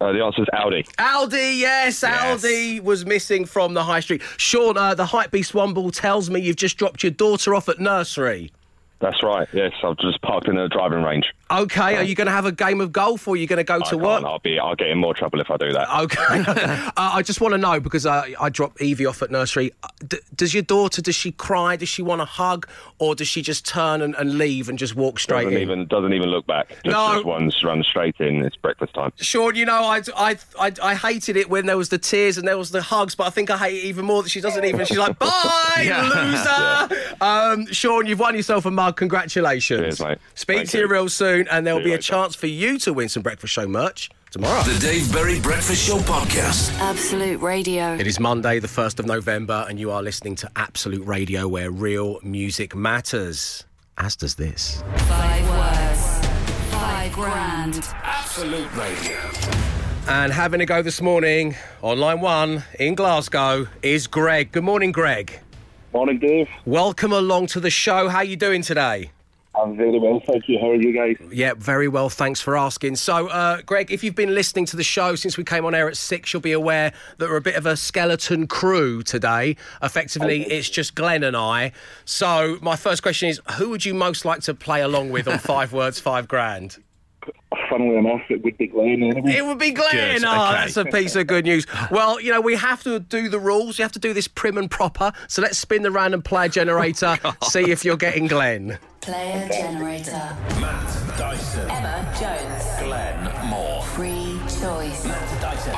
Uh, 0.00 0.12
the 0.12 0.22
answer 0.24 0.42
is 0.42 0.48
Audi. 0.52 0.82
Aldi, 0.98 1.58
yes, 1.58 2.00
Aldi 2.00 2.82
was 2.82 3.04
missing 3.04 3.44
from 3.44 3.74
the 3.74 3.84
high 3.84 4.00
street. 4.00 4.22
Sean, 4.36 4.76
uh, 4.76 4.94
the 4.94 5.06
Hype 5.06 5.30
Beast 5.30 5.52
ball 5.52 5.90
tells 5.90 6.30
me 6.30 6.40
you've 6.40 6.56
just 6.56 6.76
dropped 6.76 7.02
your 7.02 7.12
daughter 7.12 7.54
off 7.54 7.68
at 7.68 7.78
nursery. 7.78 8.50
That's 9.00 9.22
right. 9.22 9.46
Yes, 9.52 9.72
I've 9.82 9.98
just 9.98 10.22
parked 10.22 10.48
in 10.48 10.56
a 10.56 10.68
driving 10.68 11.02
range. 11.02 11.26
Okay, 11.50 11.96
are 11.96 12.02
you 12.02 12.14
going 12.14 12.26
to 12.26 12.32
have 12.32 12.46
a 12.46 12.52
game 12.52 12.80
of 12.80 12.90
golf 12.90 13.28
or 13.28 13.34
are 13.34 13.36
you 13.36 13.46
going 13.46 13.58
to 13.58 13.64
go 13.64 13.80
I 13.84 13.88
to 13.90 13.98
work? 13.98 14.24
I'll 14.24 14.38
be. 14.38 14.58
I'll 14.58 14.74
get 14.76 14.88
in 14.88 14.98
more 14.98 15.12
trouble 15.12 15.40
if 15.40 15.50
I 15.50 15.56
do 15.58 15.72
that. 15.72 15.88
Okay. 16.00 16.44
uh, 16.48 16.90
I 16.96 17.22
just 17.22 17.40
want 17.40 17.52
to 17.52 17.58
know 17.58 17.80
because 17.80 18.06
uh, 18.06 18.24
I 18.40 18.48
dropped 18.48 18.80
Evie 18.80 19.04
off 19.04 19.20
at 19.22 19.30
nursery. 19.30 19.72
Uh, 19.82 19.88
D- 20.08 20.18
does 20.34 20.54
your 20.54 20.62
daughter, 20.62 21.02
does 21.02 21.14
she 21.14 21.32
cry? 21.32 21.76
Does 21.76 21.88
she 21.90 22.00
want 22.02 22.22
a 22.22 22.24
hug? 22.24 22.66
Or 22.98 23.14
does 23.14 23.28
she 23.28 23.42
just 23.42 23.66
turn 23.66 24.00
and, 24.00 24.14
and 24.14 24.38
leave 24.38 24.68
and 24.70 24.78
just 24.78 24.94
walk 24.96 25.18
straight 25.18 25.44
doesn't 25.44 25.56
in? 25.56 25.62
even 25.62 25.86
doesn't 25.86 26.12
even 26.14 26.30
look 26.30 26.46
back. 26.46 26.70
Just, 26.70 26.86
No. 26.86 27.14
just 27.14 27.26
runs 27.26 27.62
runs 27.62 27.86
straight 27.86 28.16
in. 28.20 28.42
It's 28.42 28.56
breakfast 28.56 28.94
time. 28.94 29.12
Sean, 29.16 29.54
you 29.54 29.66
know, 29.66 29.84
I, 29.84 30.00
I, 30.16 30.38
I, 30.58 30.72
I 30.82 30.94
hated 30.94 31.36
it 31.36 31.50
when 31.50 31.66
there 31.66 31.76
was 31.76 31.90
the 31.90 31.98
tears 31.98 32.38
and 32.38 32.48
there 32.48 32.56
was 32.58 32.70
the 32.70 32.80
hugs, 32.82 33.14
but 33.14 33.26
I 33.26 33.30
think 33.30 33.50
I 33.50 33.58
hate 33.58 33.76
it 33.76 33.84
even 33.86 34.06
more 34.06 34.22
that 34.22 34.30
she 34.30 34.40
doesn't 34.40 34.64
even. 34.64 34.86
She's 34.86 34.96
like, 34.98 35.18
bye, 35.18 36.88
loser. 36.88 37.00
Um, 37.20 37.66
Sean, 37.66 38.06
you've 38.06 38.18
won 38.18 38.34
yourself 38.34 38.66
a 38.66 38.70
mug. 38.84 38.96
Congratulations. 38.96 39.80
Cheers, 39.80 40.00
mate. 40.00 40.18
Speak 40.34 40.56
Thank 40.58 40.70
to 40.70 40.78
you 40.78 40.84
you. 40.84 40.90
real 40.90 41.08
soon, 41.08 41.48
and 41.48 41.66
there'll 41.66 41.80
See 41.80 41.84
be 41.84 41.90
a 41.90 41.94
later. 41.94 42.02
chance 42.02 42.34
for 42.34 42.46
you 42.46 42.78
to 42.78 42.92
win 42.92 43.08
some 43.08 43.22
Breakfast 43.22 43.52
Show 43.52 43.66
merch 43.66 44.10
tomorrow. 44.30 44.62
The 44.64 44.78
Dave 44.78 45.12
Berry 45.12 45.40
Breakfast 45.40 45.86
Show 45.86 45.98
Podcast. 45.98 46.72
Absolute 46.80 47.40
Radio. 47.40 47.94
It 47.94 48.06
is 48.06 48.20
Monday, 48.20 48.58
the 48.58 48.68
1st 48.68 48.98
of 49.00 49.06
November, 49.06 49.64
and 49.68 49.78
you 49.78 49.90
are 49.90 50.02
listening 50.02 50.34
to 50.36 50.50
Absolute 50.56 51.06
Radio, 51.06 51.48
where 51.48 51.70
real 51.70 52.18
music 52.22 52.74
matters. 52.74 53.64
As 53.96 54.16
does 54.16 54.34
this. 54.34 54.82
Five 54.96 55.48
words. 55.48 56.26
Five 56.72 57.12
grand. 57.12 57.88
Absolute 58.02 58.74
Radio. 58.74 59.16
And 60.08 60.32
having 60.32 60.60
a 60.60 60.66
go 60.66 60.82
this 60.82 61.00
morning 61.00 61.54
on 61.82 61.98
line 61.98 62.20
one 62.20 62.64
in 62.78 62.94
Glasgow 62.94 63.66
is 63.82 64.06
Greg. 64.06 64.52
Good 64.52 64.64
morning, 64.64 64.92
Greg. 64.92 65.40
Morning, 65.94 66.18
Dave. 66.18 66.48
Welcome 66.66 67.12
along 67.12 67.46
to 67.46 67.60
the 67.60 67.70
show. 67.70 68.08
How 68.08 68.18
are 68.18 68.24
you 68.24 68.34
doing 68.34 68.62
today? 68.62 69.12
I'm 69.54 69.76
very 69.76 69.96
well, 70.00 70.20
thank 70.26 70.48
you. 70.48 70.58
How 70.58 70.70
are 70.70 70.74
you 70.74 70.92
guys? 70.92 71.16
Yeah, 71.32 71.54
very 71.56 71.86
well. 71.86 72.08
Thanks 72.08 72.40
for 72.40 72.56
asking. 72.56 72.96
So, 72.96 73.28
uh, 73.28 73.62
Greg, 73.62 73.92
if 73.92 74.02
you've 74.02 74.16
been 74.16 74.34
listening 74.34 74.66
to 74.66 74.76
the 74.76 74.82
show 74.82 75.14
since 75.14 75.36
we 75.36 75.44
came 75.44 75.64
on 75.64 75.72
air 75.72 75.86
at 75.86 75.96
six, 75.96 76.32
you'll 76.32 76.42
be 76.42 76.50
aware 76.50 76.92
that 77.18 77.28
we're 77.28 77.36
a 77.36 77.40
bit 77.40 77.54
of 77.54 77.64
a 77.64 77.76
skeleton 77.76 78.48
crew 78.48 79.04
today. 79.04 79.54
Effectively, 79.84 80.42
it's 80.42 80.68
just 80.68 80.96
Glenn 80.96 81.22
and 81.22 81.36
I. 81.36 81.70
So, 82.04 82.58
my 82.60 82.74
first 82.74 83.04
question 83.04 83.28
is 83.28 83.40
who 83.52 83.70
would 83.70 83.84
you 83.84 83.94
most 83.94 84.24
like 84.24 84.40
to 84.40 84.54
play 84.54 84.80
along 84.80 85.10
with 85.10 85.28
on 85.28 85.38
Five 85.54 85.72
Words, 85.72 86.00
Five 86.00 86.26
Grand? 86.26 86.78
Funnily 87.70 87.96
enough, 87.96 88.20
it 88.28 88.42
would 88.44 88.56
be 88.58 88.66
Glenn 88.66 89.02
anyway. 89.02 89.32
It 89.32 89.44
would 89.44 89.58
be 89.58 89.70
Glenn. 89.72 89.90
Good, 90.20 90.24
Oh, 90.24 90.32
okay. 90.48 90.52
that's 90.52 90.76
a 90.76 90.84
piece 90.84 91.16
of 91.16 91.26
good 91.26 91.44
news. 91.44 91.66
Well, 91.90 92.20
you 92.20 92.30
know, 92.32 92.40
we 92.40 92.54
have 92.56 92.82
to 92.84 92.98
do 93.00 93.28
the 93.28 93.38
rules. 93.38 93.78
You 93.78 93.84
have 93.84 93.92
to 93.92 93.98
do 93.98 94.12
this 94.12 94.26
prim 94.26 94.58
and 94.58 94.70
proper. 94.70 95.12
So 95.28 95.42
let's 95.42 95.58
spin 95.58 95.82
the 95.82 95.90
random 95.90 96.22
player 96.22 96.48
generator, 96.48 97.16
oh, 97.24 97.34
see 97.42 97.70
if 97.70 97.84
you're 97.84 97.96
getting 97.96 98.26
Glenn. 98.26 98.78
Player 99.00 99.48
generator. 99.48 100.36
Matt 100.60 101.18
Dyson. 101.18 101.70
Emma 101.70 102.14
Jones. 102.18 102.82
Glenn 102.82 103.48
Moore. 103.48 103.82
Free 103.82 104.38
choice. 104.60 105.04
Matt 105.04 105.40
Dyson. 105.40 105.74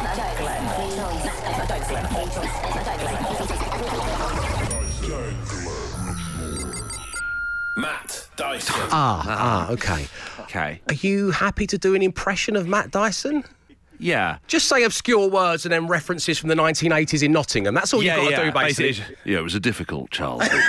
Matt 7.76 8.25
Dyson. 8.36 8.74
Ah, 8.90 9.24
ah, 9.26 9.72
okay. 9.72 10.06
Okay. 10.40 10.80
Are 10.88 10.94
you 10.94 11.30
happy 11.30 11.66
to 11.66 11.78
do 11.78 11.94
an 11.94 12.02
impression 12.02 12.56
of 12.56 12.68
Matt 12.68 12.90
Dyson? 12.90 13.44
Yeah. 13.98 14.38
Just 14.46 14.68
say 14.68 14.84
obscure 14.84 15.28
words 15.28 15.64
and 15.64 15.72
then 15.72 15.86
references 15.86 16.38
from 16.38 16.48
the 16.48 16.54
1980s 16.54 17.22
in 17.22 17.32
Nottingham. 17.32 17.74
That's 17.74 17.94
all 17.94 18.02
yeah, 18.02 18.16
you've 18.16 18.24
got 18.24 18.30
yeah. 18.30 18.38
to 18.38 18.44
do, 18.46 18.52
basically. 18.52 19.16
yeah, 19.24 19.38
it 19.38 19.42
was 19.42 19.54
a 19.54 19.60
difficult 19.60 20.10
childhood. 20.10 20.52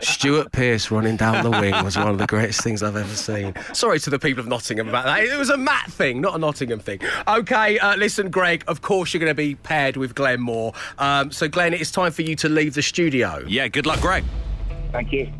Stuart 0.00 0.52
Pearce 0.52 0.90
running 0.90 1.16
down 1.16 1.42
the 1.42 1.50
wing 1.50 1.72
was 1.84 1.96
one 1.96 2.08
of 2.08 2.18
the 2.18 2.26
greatest 2.26 2.62
things 2.62 2.82
I've 2.82 2.96
ever 2.96 3.14
seen. 3.14 3.54
Sorry 3.72 3.98
to 4.00 4.10
the 4.10 4.18
people 4.18 4.40
of 4.40 4.46
Nottingham 4.46 4.88
about 4.88 5.04
that. 5.04 5.24
It 5.24 5.36
was 5.36 5.50
a 5.50 5.56
Matt 5.56 5.90
thing, 5.90 6.20
not 6.20 6.34
a 6.34 6.38
Nottingham 6.38 6.78
thing. 6.78 7.00
Okay, 7.26 7.78
uh, 7.78 7.96
listen, 7.96 8.30
Greg, 8.30 8.64
of 8.68 8.82
course 8.82 9.12
you're 9.12 9.20
going 9.20 9.30
to 9.30 9.34
be 9.34 9.56
paired 9.56 9.96
with 9.96 10.14
Glenn 10.14 10.40
Moore. 10.40 10.72
Um, 10.98 11.32
so, 11.32 11.48
Glenn, 11.48 11.74
it's 11.74 11.90
time 11.90 12.12
for 12.12 12.22
you 12.22 12.36
to 12.36 12.48
leave 12.48 12.74
the 12.74 12.82
studio. 12.82 13.44
yeah, 13.46 13.68
good 13.68 13.86
luck, 13.86 14.00
Greg. 14.00 14.24
Thank 14.92 15.12
you. 15.12 15.32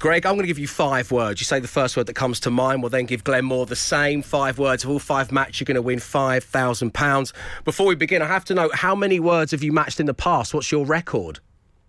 Greg, 0.00 0.24
I'm 0.24 0.32
going 0.32 0.44
to 0.44 0.46
give 0.46 0.58
you 0.58 0.66
five 0.66 1.12
words. 1.12 1.42
You 1.42 1.44
say 1.44 1.60
the 1.60 1.68
first 1.68 1.94
word 1.94 2.06
that 2.06 2.14
comes 2.14 2.40
to 2.40 2.50
mind. 2.50 2.82
We'll 2.82 2.88
then 2.88 3.04
give 3.04 3.22
Glenn 3.22 3.44
Moore 3.44 3.66
the 3.66 3.76
same 3.76 4.22
five 4.22 4.58
words. 4.58 4.82
Of 4.82 4.88
all 4.88 4.98
five 4.98 5.30
match, 5.30 5.60
you're 5.60 5.66
going 5.66 5.74
to 5.74 5.82
win 5.82 5.98
£5,000. 5.98 7.32
Before 7.66 7.86
we 7.86 7.94
begin, 7.94 8.22
I 8.22 8.26
have 8.26 8.46
to 8.46 8.54
know 8.54 8.70
how 8.72 8.94
many 8.94 9.20
words 9.20 9.50
have 9.50 9.62
you 9.62 9.72
matched 9.72 10.00
in 10.00 10.06
the 10.06 10.14
past? 10.14 10.54
What's 10.54 10.72
your 10.72 10.86
record? 10.86 11.40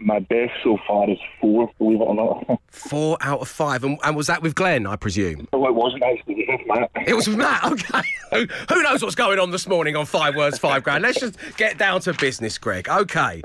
My 0.04 0.20
best 0.20 0.52
so 0.64 0.78
far 0.88 1.08
is 1.10 1.20
four, 1.40 1.70
believe 1.78 2.02
it 2.02 2.04
or 2.04 2.16
not. 2.16 2.60
Four 2.72 3.18
out 3.22 3.42
of 3.42 3.48
five. 3.48 3.84
And, 3.84 4.00
and 4.04 4.16
was 4.16 4.28
that 4.28 4.42
with 4.42 4.56
Glenn, 4.56 4.88
I 4.88 4.96
presume? 4.96 5.48
well, 5.54 5.68
it 5.68 5.76
wasn't 5.76 6.02
actually. 6.04 6.40
It 6.40 6.48
was 6.50 6.62
Matt. 6.68 7.08
It 7.08 7.14
was 7.14 7.28
with 7.28 7.38
Matt, 7.38 7.64
okay. 7.72 8.02
Who, 8.32 8.48
who 8.74 8.82
knows 8.82 9.04
what's 9.04 9.14
going 9.16 9.38
on 9.40 9.52
this 9.52 9.68
morning 9.68 9.96
on 9.96 10.06
Five 10.06 10.36
Words, 10.36 10.58
Five 10.58 10.84
Grand? 10.84 11.04
Let's 11.04 11.20
just 11.20 11.38
get 11.58 11.78
down 11.78 12.02
to 12.02 12.14
business, 12.14 12.58
Greg. 12.58 12.90
Okay. 12.90 13.44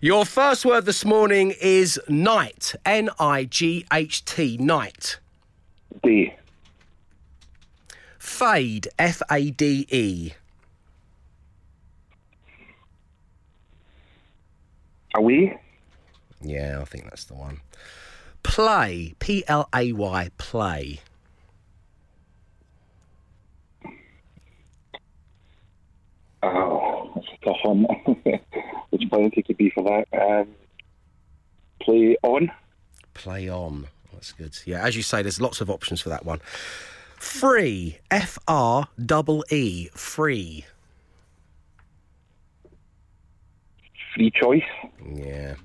Your 0.00 0.24
first 0.24 0.64
word 0.64 0.84
this 0.84 1.04
morning 1.04 1.54
is 1.60 1.98
night. 2.08 2.74
N 2.84 3.10
I 3.18 3.44
G 3.44 3.84
H 3.92 4.24
T, 4.24 4.56
night. 4.58 5.18
Day. 6.02 6.36
Fade, 8.18 8.88
F 8.98 9.22
A 9.30 9.50
D 9.50 9.86
E. 9.90 10.32
Away. 15.14 15.58
Yeah, 16.40 16.78
I 16.80 16.84
think 16.84 17.04
that's 17.04 17.24
the 17.24 17.34
one. 17.34 17.60
Play, 18.42 19.14
P 19.18 19.44
L 19.48 19.68
A 19.74 19.92
Y, 19.92 20.30
play. 20.38 21.00
Oh, 26.42 27.12
that's 27.14 27.26
a 27.26 27.44
tough 27.44 27.56
one. 27.64 27.84
Which 28.90 29.10
penalty 29.10 29.42
could 29.42 29.56
be 29.56 29.70
for 29.70 29.82
that? 29.84 30.06
Um, 30.20 30.48
play 31.80 32.16
on. 32.22 32.52
Play 33.14 33.48
on. 33.48 33.88
That's 34.12 34.32
good. 34.32 34.56
Yeah, 34.64 34.84
as 34.84 34.96
you 34.96 35.02
say, 35.02 35.22
there's 35.22 35.40
lots 35.40 35.60
of 35.60 35.68
options 35.68 36.00
for 36.00 36.10
that 36.10 36.24
one. 36.24 36.40
Free, 37.16 37.98
F 38.10 38.38
R 38.46 38.88
double 39.04 39.44
E, 39.50 39.88
free. 39.94 40.64
Free 44.14 44.30
choice. 44.30 44.62
Yeah. 45.04 45.56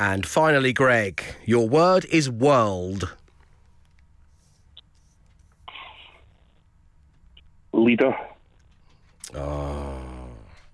And 0.00 0.26
finally, 0.26 0.72
Greg, 0.72 1.22
your 1.44 1.68
word 1.68 2.06
is 2.06 2.30
world. 2.30 3.14
Leader. 7.74 8.16
Oh, 9.34 10.00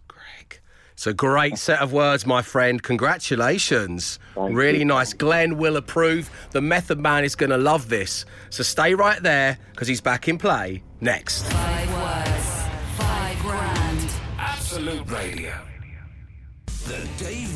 Greg. 0.06 0.60
It's 0.92 1.08
a 1.08 1.12
great 1.12 1.58
set 1.58 1.80
of 1.80 1.92
words, 1.92 2.24
my 2.24 2.40
friend. 2.40 2.80
Congratulations. 2.80 4.20
Thank 4.36 4.56
really 4.56 4.78
you. 4.78 4.84
nice. 4.84 5.12
Glenn 5.12 5.58
will 5.58 5.76
approve. 5.76 6.30
The 6.52 6.60
Method 6.60 7.00
Man 7.00 7.24
is 7.24 7.34
going 7.34 7.50
to 7.50 7.58
love 7.58 7.88
this. 7.88 8.26
So 8.50 8.62
stay 8.62 8.94
right 8.94 9.20
there 9.20 9.58
because 9.72 9.88
he's 9.88 10.00
back 10.00 10.28
in 10.28 10.38
play 10.38 10.84
next. 11.00 11.48
Five 11.48 11.92
words. 11.92 12.62
Five 12.96 13.38
grand. 13.40 14.10
Absolute 14.38 15.10
Radio. 15.10 15.52
The 16.86 17.08
Dave 17.18 17.55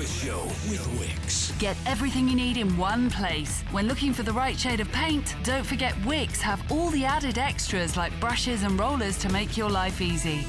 Breakfast 0.00 0.24
Show 0.24 0.44
with 0.70 0.86
Wickes. 0.98 1.58
Get 1.58 1.76
everything 1.84 2.26
you 2.26 2.34
need 2.34 2.56
in 2.56 2.74
one 2.78 3.10
place. 3.10 3.60
When 3.70 3.86
looking 3.86 4.14
for 4.14 4.22
the 4.22 4.32
right 4.32 4.58
shade 4.58 4.80
of 4.80 4.90
paint, 4.92 5.36
don't 5.42 5.66
forget 5.66 5.92
Wickes 6.06 6.38
have 6.38 6.62
all 6.72 6.88
the 6.88 7.04
added 7.04 7.36
extras 7.36 7.98
like 7.98 8.18
brushes 8.18 8.62
and 8.62 8.80
rollers 8.80 9.18
to 9.18 9.28
make 9.30 9.58
your 9.58 9.68
life 9.68 10.00
easy. 10.00 10.46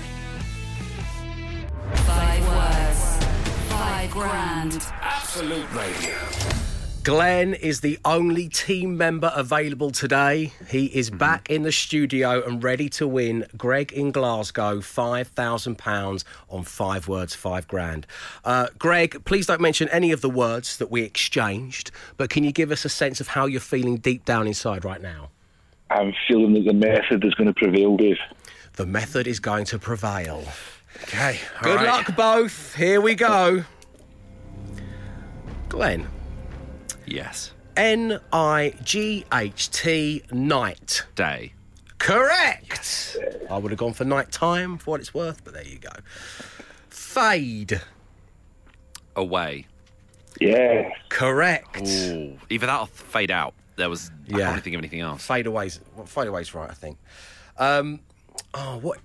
Five 1.93 2.48
words. 2.48 3.25
Five 3.67 4.12
grand. 4.12 4.88
Absolute 5.01 5.70
Radio. 5.74 6.70
Glenn 7.03 7.55
is 7.55 7.81
the 7.81 7.98
only 8.05 8.48
team 8.48 8.96
member 8.96 9.31
available 9.36 9.89
today. 9.89 10.53
He 10.70 10.86
is 10.86 11.10
back 11.10 11.50
in 11.50 11.63
the 11.63 11.72
studio 11.72 12.43
and 12.46 12.63
ready 12.63 12.89
to 12.89 13.08
win 13.08 13.48
Greg 13.58 13.91
in 13.91 14.12
Glasgow 14.12 14.81
£5,000 14.81 16.24
on 16.50 16.63
five 16.63 17.08
words, 17.08 17.34
five 17.34 17.67
grand. 17.67 18.05
Uh, 18.46 18.67
Greg, 18.77 19.25
please 19.25 19.48
don't 19.48 19.62
mention 19.62 19.89
any 19.89 20.12
of 20.12 20.22
the 20.22 20.29
words 20.29 20.77
that 20.77 20.91
we 20.91 21.01
exchanged, 21.01 21.89
but 22.17 22.29
can 22.29 22.43
you 22.43 22.51
give 22.51 22.70
us 22.70 22.86
a 22.86 22.89
sense 22.89 23.20
of 23.20 23.29
how 23.29 23.48
you're 23.48 23.60
feeling 23.60 23.98
deep 23.98 24.24
down 24.24 24.46
inside 24.46 24.86
right 24.86 25.01
now? 25.01 25.31
I'm 25.89 26.13
feeling 26.27 26.53
that 26.53 26.65
the 26.65 26.74
method 26.74 27.25
is 27.25 27.34
going 27.34 27.48
to 27.48 27.53
prevail, 27.53 27.98
Dave. 27.98 28.20
The 28.74 28.86
method 28.86 29.25
is 29.25 29.39
going 29.39 29.65
to 29.65 29.79
prevail. 29.79 30.43
Okay. 31.03 31.39
all 31.58 31.63
Good 31.63 31.75
right. 31.77 32.08
luck, 32.08 32.15
both. 32.15 32.75
Here 32.75 33.01
we 33.01 33.15
go. 33.15 33.65
Glenn. 35.67 36.08
Yes. 37.05 37.51
N 37.75 38.20
I 38.34 38.74
G 38.84 39.25
H 39.34 39.70
T 39.72 40.24
night. 40.31 41.03
Day. 41.15 41.53
Correct. 41.98 43.17
I 43.50 43.58
would 43.58 43.72
have 43.72 43.79
gone 43.79 43.93
for 43.93 44.03
night 44.05 44.31
time 44.31 44.77
for 44.77 44.91
what 44.91 45.00
it's 45.01 45.13
worth, 45.13 45.43
but 45.43 45.53
there 45.53 45.63
you 45.65 45.77
go. 45.79 45.89
Fade. 46.89 47.81
Away. 49.15 49.67
Yeah. 50.39 50.89
Correct. 51.10 51.81
Ooh. 51.88 52.38
Either 52.50 52.65
that 52.65 52.79
or 52.81 52.88
fade 52.88 53.31
out. 53.31 53.53
There 53.75 53.89
was. 53.89 54.10
I 54.10 54.12
Yeah. 54.12 54.38
can't 54.38 54.50
really 54.50 54.62
think 54.62 54.74
of 54.75 54.79
anything 54.79 55.00
else. 55.01 55.25
Fade 55.25 55.48
away's 55.48 55.79
well, 55.96 56.05
fade 56.05 56.27
away's 56.27 56.53
right, 56.53 56.70
I 56.70 56.74
think. 56.74 56.98
Um, 57.58 58.00
oh, 58.53 58.77
what? 58.79 59.00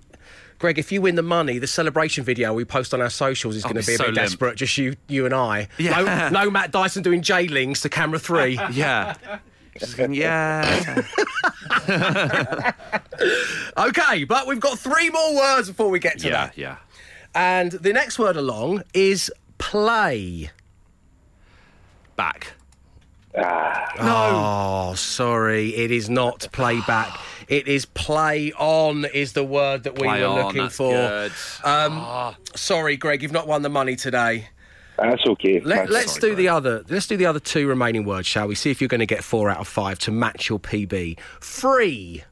Greg, 0.59 0.79
if 0.79 0.91
you 0.91 1.01
win 1.01 1.15
the 1.15 1.21
money, 1.23 1.59
the 1.59 1.67
celebration 1.67 2.23
video 2.23 2.53
we 2.53 2.65
post 2.65 2.93
on 2.93 3.01
our 3.01 3.09
socials 3.09 3.55
is 3.55 3.63
going 3.63 3.75
to 3.75 3.81
be 3.81 3.87
be 3.87 3.93
a 3.93 3.97
so 3.97 4.05
bit 4.05 4.15
limp. 4.15 4.27
desperate. 4.27 4.55
Just 4.55 4.77
you, 4.77 4.95
you 5.07 5.25
and 5.25 5.33
I. 5.33 5.67
Yeah. 5.77 6.29
No, 6.31 6.43
no 6.45 6.51
Matt 6.51 6.71
Dyson 6.71 7.03
doing 7.03 7.21
J 7.21 7.47
links 7.47 7.81
to 7.81 7.89
camera 7.89 8.19
three. 8.19 8.59
Yeah. 8.71 9.15
Going, 9.95 10.13
yeah. 10.13 11.03
okay, 13.77 14.23
but 14.23 14.47
we've 14.47 14.59
got 14.59 14.79
three 14.79 15.11
more 15.11 15.35
words 15.35 15.67
before 15.67 15.89
we 15.89 15.99
get 15.99 16.17
to 16.19 16.27
yeah. 16.27 16.33
that. 16.47 16.57
Yeah. 16.57 16.77
And 17.35 17.71
the 17.73 17.93
next 17.93 18.17
word 18.17 18.35
along 18.37 18.81
is 18.95 19.31
play. 19.59 20.49
Back. 22.15 22.53
Oh, 23.39 24.93
sorry. 24.95 25.75
It 25.75 25.91
is 25.91 26.09
not 26.09 26.47
playback. 26.51 27.17
It 27.47 27.67
is 27.67 27.85
play 27.85 28.51
on, 28.53 29.05
is 29.05 29.33
the 29.33 29.43
word 29.43 29.83
that 29.83 29.93
we 29.97 30.07
Play 30.07 30.21
were 30.21 30.27
on, 30.27 30.45
looking 30.47 30.61
that's 30.63 30.75
for. 30.75 30.91
good. 30.91 31.31
Um, 31.63 32.35
Sorry, 32.55 32.97
Greg, 32.97 33.21
you've 33.23 33.31
not 33.31 33.47
won 33.47 33.61
the 33.61 33.69
money 33.69 33.95
today. 33.95 34.49
That's 34.97 35.25
okay. 35.25 35.59
Let, 35.61 35.63
That's- 35.87 35.89
let's 35.91 36.11
sorry, 36.13 36.21
do 36.21 36.27
Greg. 36.29 36.37
the 36.37 36.49
other. 36.49 36.83
Let's 36.89 37.07
do 37.07 37.15
the 37.17 37.25
other 37.27 37.39
two 37.39 37.67
remaining 37.67 38.03
words, 38.03 38.27
shall 38.27 38.47
we? 38.47 38.55
See 38.55 38.71
if 38.71 38.81
you're 38.81 38.87
going 38.87 38.99
to 38.99 39.05
get 39.05 39.23
four 39.23 39.49
out 39.49 39.59
of 39.59 39.67
five 39.67 39.99
to 39.99 40.11
match 40.11 40.49
your 40.49 40.59
PB. 40.59 41.19
Free 41.39 42.23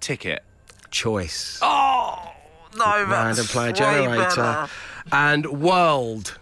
Ticket. 0.00 0.44
choice. 0.90 1.58
Oh 1.62 2.30
no! 2.76 3.04
Random 3.06 3.46
player 3.46 3.68
way 3.68 3.72
generator. 3.72 4.18
better. 4.36 4.68
And 5.10 5.60
world 5.62 6.38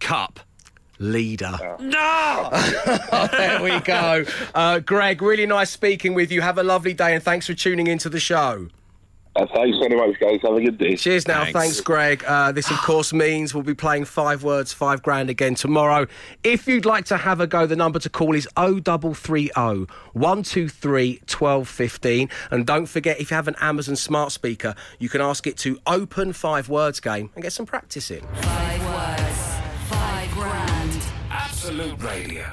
Cup. 0.00 0.40
Leader. 0.98 1.76
No. 1.80 2.48
there 3.32 3.62
we 3.62 3.80
go. 3.80 4.24
Uh, 4.54 4.80
Greg, 4.80 5.22
really 5.22 5.46
nice 5.46 5.70
speaking 5.70 6.14
with 6.14 6.30
you. 6.30 6.40
Have 6.40 6.58
a 6.58 6.62
lovely 6.62 6.94
day 6.94 7.14
and 7.14 7.22
thanks 7.22 7.46
for 7.46 7.54
tuning 7.54 7.86
into 7.86 8.08
the 8.08 8.20
show. 8.20 8.68
Uh, 9.38 9.46
thanks 9.54 9.78
very 9.78 9.94
much, 9.94 10.18
guys. 10.18 10.40
Have 10.42 10.54
a 10.54 10.60
good 10.60 10.78
day. 10.78 10.96
Cheers 10.96 11.28
now. 11.28 11.44
Thanks. 11.44 11.58
Thanks, 11.58 11.80
Greg. 11.80 12.24
Uh, 12.26 12.50
this, 12.50 12.72
of 12.72 12.78
course, 12.78 13.12
means 13.12 13.54
we'll 13.54 13.62
be 13.62 13.74
playing 13.74 14.04
five 14.04 14.42
words, 14.42 14.72
five 14.72 15.00
grand 15.00 15.30
again 15.30 15.54
tomorrow. 15.54 16.08
If 16.42 16.66
you'd 16.66 16.84
like 16.84 17.04
to 17.06 17.16
have 17.16 17.40
a 17.40 17.46
go, 17.46 17.64
the 17.64 17.76
number 17.76 18.00
to 18.00 18.10
call 18.10 18.34
is 18.34 18.48
0330 18.56 19.50
123 20.12 21.10
1215. 21.20 22.28
And 22.50 22.66
don't 22.66 22.86
forget, 22.86 23.20
if 23.20 23.30
you 23.30 23.36
have 23.36 23.46
an 23.46 23.56
Amazon 23.60 23.94
smart 23.94 24.32
speaker, 24.32 24.74
you 24.98 25.08
can 25.08 25.20
ask 25.20 25.46
it 25.46 25.56
to 25.58 25.78
open 25.86 26.32
five 26.32 26.68
words 26.68 26.98
game 26.98 27.30
and 27.36 27.42
get 27.44 27.52
some 27.52 27.66
practice 27.66 28.10
in. 28.10 28.22
Five 28.26 28.40
words, 28.40 28.48
five 28.48 28.80
grand. 28.80 29.07
Absolute 31.78 32.02
Radio. 32.02 32.44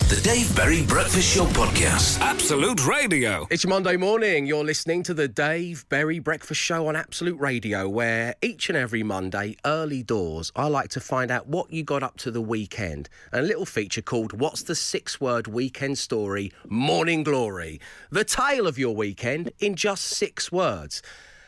The 0.00 0.20
Dave 0.22 0.54
Berry 0.54 0.84
Breakfast 0.84 1.34
Show 1.34 1.46
Podcast. 1.46 2.20
Absolute 2.20 2.86
Radio. 2.86 3.46
It's 3.50 3.64
your 3.64 3.70
Monday 3.70 3.96
morning. 3.96 4.44
You're 4.44 4.64
listening 4.64 5.02
to 5.04 5.14
the 5.14 5.26
Dave 5.26 5.88
Berry 5.88 6.18
Breakfast 6.18 6.60
Show 6.60 6.86
on 6.88 6.94
Absolute 6.94 7.40
Radio, 7.40 7.88
where 7.88 8.34
each 8.42 8.68
and 8.68 8.76
every 8.76 9.02
Monday, 9.02 9.56
early 9.64 10.02
doors, 10.02 10.52
I 10.54 10.66
like 10.66 10.90
to 10.90 11.00
find 11.00 11.30
out 11.30 11.46
what 11.46 11.72
you 11.72 11.84
got 11.84 12.02
up 12.02 12.18
to 12.18 12.30
the 12.30 12.42
weekend. 12.42 13.08
And 13.32 13.42
a 13.42 13.48
little 13.48 13.64
feature 13.64 14.02
called 14.02 14.38
What's 14.38 14.64
the 14.64 14.74
Six 14.74 15.18
Word 15.18 15.46
Weekend 15.46 15.96
Story? 15.96 16.52
Morning 16.68 17.22
Glory. 17.22 17.80
The 18.10 18.24
tale 18.24 18.66
of 18.66 18.78
your 18.78 18.94
weekend 18.94 19.52
in 19.58 19.74
just 19.74 20.04
six 20.04 20.52
words. 20.52 21.00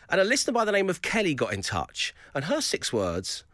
And 0.09 0.19
a 0.19 0.25
listener 0.25 0.55
by 0.55 0.65
the 0.65 0.73
name 0.73 0.89
of 0.89 1.03
Kelly 1.03 1.35
got 1.35 1.53
in 1.53 1.61
touch, 1.61 2.15
and 2.33 2.47
her 2.47 2.63
six 2.63 2.91
words 2.91 3.45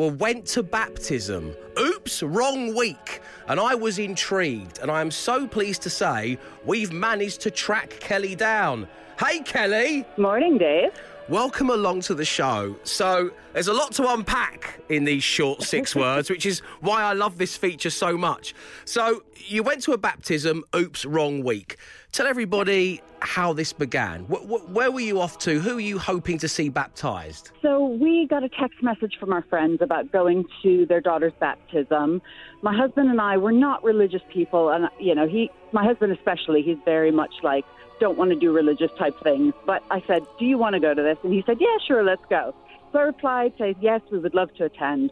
well, 0.00 0.12
went 0.12 0.46
to 0.46 0.62
baptism. 0.62 1.54
Oops, 1.78 2.22
wrong 2.22 2.74
week. 2.74 3.20
And 3.48 3.60
I 3.60 3.74
was 3.74 3.98
intrigued, 3.98 4.78
and 4.78 4.90
I 4.90 5.02
am 5.02 5.10
so 5.10 5.46
pleased 5.46 5.82
to 5.82 5.90
say 5.90 6.38
we've 6.64 6.90
managed 6.90 7.42
to 7.42 7.50
track 7.50 7.90
Kelly 8.00 8.34
down. 8.34 8.88
Hey, 9.22 9.40
Kelly. 9.40 10.06
Morning, 10.16 10.56
Dave. 10.56 10.92
Welcome 11.30 11.70
along 11.70 12.00
to 12.02 12.14
the 12.16 12.24
show. 12.24 12.74
So, 12.82 13.30
there's 13.52 13.68
a 13.68 13.72
lot 13.72 13.92
to 13.92 14.12
unpack 14.12 14.80
in 14.88 15.04
these 15.04 15.22
short 15.22 15.62
six 15.62 15.94
words, 16.04 16.28
which 16.28 16.44
is 16.44 16.58
why 16.80 17.02
I 17.04 17.12
love 17.12 17.38
this 17.38 17.56
feature 17.56 17.90
so 17.90 18.18
much. 18.18 18.52
So, 18.84 19.22
you 19.36 19.62
went 19.62 19.80
to 19.84 19.92
a 19.92 19.96
baptism, 19.96 20.64
oops, 20.74 21.04
wrong 21.04 21.44
week. 21.44 21.76
Tell 22.10 22.26
everybody 22.26 23.00
how 23.20 23.52
this 23.52 23.72
began. 23.72 24.24
Wh- 24.24 24.42
wh- 24.42 24.74
where 24.74 24.90
were 24.90 25.00
you 25.00 25.20
off 25.20 25.38
to? 25.40 25.60
Who 25.60 25.76
are 25.76 25.80
you 25.80 26.00
hoping 26.00 26.36
to 26.38 26.48
see 26.48 26.68
baptised? 26.68 27.52
So 27.62 27.86
we 27.86 28.26
got 28.28 28.42
a 28.42 28.48
text 28.48 28.82
message 28.82 29.14
from 29.20 29.32
our 29.32 29.42
friends 29.42 29.80
about 29.82 30.10
going 30.10 30.46
to 30.64 30.84
their 30.86 31.00
daughter's 31.00 31.32
baptism. 31.38 32.22
My 32.62 32.76
husband 32.76 33.08
and 33.08 33.20
I 33.20 33.36
were 33.36 33.52
not 33.52 33.84
religious 33.84 34.22
people, 34.32 34.70
and 34.70 34.88
you 34.98 35.14
know, 35.14 35.28
he, 35.28 35.48
my 35.70 35.84
husband 35.84 36.10
especially, 36.10 36.62
he's 36.62 36.78
very 36.84 37.12
much 37.12 37.32
like 37.44 37.64
don't 38.00 38.18
want 38.18 38.30
to 38.30 38.36
do 38.36 38.50
religious 38.52 38.90
type 38.98 39.14
things. 39.22 39.54
But 39.66 39.82
I 39.90 40.02
said, 40.06 40.26
"Do 40.38 40.44
you 40.44 40.58
want 40.58 40.74
to 40.74 40.80
go 40.80 40.94
to 40.94 41.02
this?" 41.02 41.18
And 41.22 41.32
he 41.32 41.42
said, 41.46 41.58
"Yeah, 41.60 41.76
sure, 41.86 42.02
let's 42.02 42.24
go." 42.28 42.54
So 42.92 42.98
I 42.98 43.02
replied, 43.02 43.52
"Say 43.58 43.76
yes, 43.80 44.00
we 44.10 44.18
would 44.18 44.34
love 44.34 44.52
to 44.54 44.64
attend." 44.64 45.10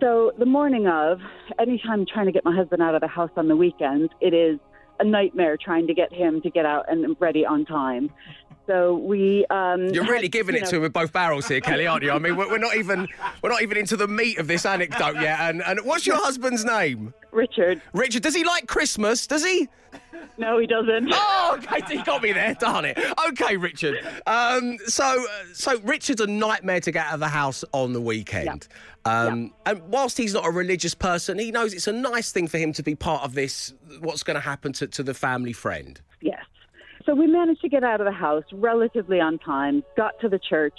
So 0.00 0.32
the 0.38 0.46
morning 0.46 0.86
of, 0.86 1.20
anytime 1.58 2.06
trying 2.06 2.26
to 2.26 2.32
get 2.32 2.44
my 2.44 2.54
husband 2.54 2.82
out 2.82 2.94
of 2.94 3.00
the 3.00 3.08
house 3.08 3.30
on 3.36 3.48
the 3.48 3.56
weekends, 3.56 4.12
it 4.20 4.34
is 4.34 4.60
a 5.00 5.04
nightmare 5.04 5.56
trying 5.56 5.86
to 5.86 5.94
get 5.94 6.12
him 6.12 6.40
to 6.42 6.50
get 6.50 6.66
out 6.66 6.84
and 6.88 7.16
ready 7.20 7.46
on 7.46 7.64
time. 7.64 8.10
So 8.68 8.94
we. 8.98 9.44
Um, 9.50 9.86
You're 9.88 10.04
really 10.04 10.28
giving 10.38 10.54
it 10.54 10.62
know- 10.62 10.70
to 10.70 10.76
him 10.76 10.82
with 10.82 10.92
both 10.92 11.12
barrels 11.12 11.48
here, 11.48 11.60
Kelly, 11.60 11.86
aren't 11.88 12.04
you? 12.04 12.12
I 12.12 12.18
mean, 12.20 12.36
we're, 12.36 12.48
we're 12.50 12.58
not 12.58 12.76
even 12.76 13.08
we're 13.42 13.50
not 13.50 13.62
even 13.62 13.76
into 13.78 13.96
the 13.96 14.06
meat 14.06 14.38
of 14.38 14.46
this 14.46 14.64
anecdote 14.66 15.16
yet. 15.16 15.40
And, 15.40 15.62
and 15.62 15.80
what's 15.84 16.06
your 16.06 16.16
husband's 16.16 16.64
name? 16.64 17.12
Richard. 17.32 17.82
Richard. 17.94 18.22
Does 18.22 18.34
he 18.34 18.44
like 18.44 18.68
Christmas? 18.68 19.26
Does 19.26 19.44
he? 19.44 19.68
No, 20.36 20.58
he 20.58 20.66
doesn't. 20.66 21.08
Oh, 21.40 21.58
okay, 21.62 21.80
he 21.96 22.02
got 22.02 22.22
me 22.22 22.32
there. 22.32 22.54
Darn 22.54 22.84
it. 22.84 22.98
Okay, 23.28 23.56
Richard. 23.56 24.06
Um, 24.26 24.76
so, 24.86 25.24
so 25.54 25.78
Richard's 25.80 26.20
a 26.20 26.26
nightmare 26.26 26.80
to 26.80 26.92
get 26.92 27.06
out 27.06 27.14
of 27.14 27.20
the 27.20 27.28
house 27.28 27.64
on 27.72 27.94
the 27.94 28.00
weekend. 28.00 28.68
Um, 29.06 29.54
And 29.64 29.80
whilst 29.88 30.18
he's 30.18 30.34
not 30.34 30.44
a 30.44 30.50
religious 30.50 30.94
person, 30.94 31.38
he 31.38 31.50
knows 31.50 31.72
it's 31.72 31.86
a 31.86 31.92
nice 31.92 32.32
thing 32.32 32.48
for 32.48 32.58
him 32.58 32.72
to 32.74 32.82
be 32.82 32.94
part 32.94 33.24
of 33.24 33.34
this. 33.34 33.72
What's 34.00 34.22
going 34.22 34.34
to 34.34 34.40
happen 34.40 34.72
to, 34.74 34.86
to 34.88 35.02
the 35.02 35.14
family 35.14 35.54
friend? 35.54 35.98
Yes. 36.20 36.37
So 37.08 37.14
we 37.14 37.26
managed 37.26 37.62
to 37.62 37.70
get 37.70 37.84
out 37.84 38.02
of 38.02 38.04
the 38.04 38.12
house 38.12 38.44
relatively 38.52 39.18
on 39.18 39.38
time, 39.38 39.82
got 39.96 40.20
to 40.20 40.28
the 40.28 40.38
church, 40.38 40.74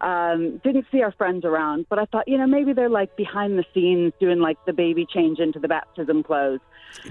um, 0.00 0.60
didn't 0.64 0.86
see 0.90 1.02
our 1.02 1.12
friends 1.12 1.44
around, 1.44 1.86
but 1.88 2.00
I 2.00 2.04
thought, 2.06 2.26
you 2.26 2.36
know, 2.36 2.48
maybe 2.48 2.72
they're 2.72 2.88
like 2.88 3.16
behind 3.16 3.56
the 3.56 3.64
scenes 3.72 4.12
doing 4.18 4.40
like 4.40 4.56
the 4.66 4.72
baby 4.72 5.06
change 5.08 5.38
into 5.38 5.60
the 5.60 5.68
baptism 5.68 6.24
clothes. 6.24 6.58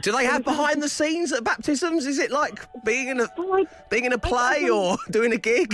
Do 0.01 0.11
they 0.11 0.25
have 0.25 0.43
behind 0.43 0.83
the 0.83 0.89
scenes 0.89 1.31
at 1.31 1.45
baptisms? 1.45 2.05
Is 2.05 2.19
it 2.19 2.29
like 2.29 2.59
being 2.83 3.07
in 3.07 3.21
a 3.21 3.29
Like, 3.37 3.89
being 3.89 4.03
in 4.03 4.11
a 4.11 4.17
play 4.17 4.69
or 4.69 4.97
doing 5.11 5.31
a 5.31 5.37
gig? 5.37 5.73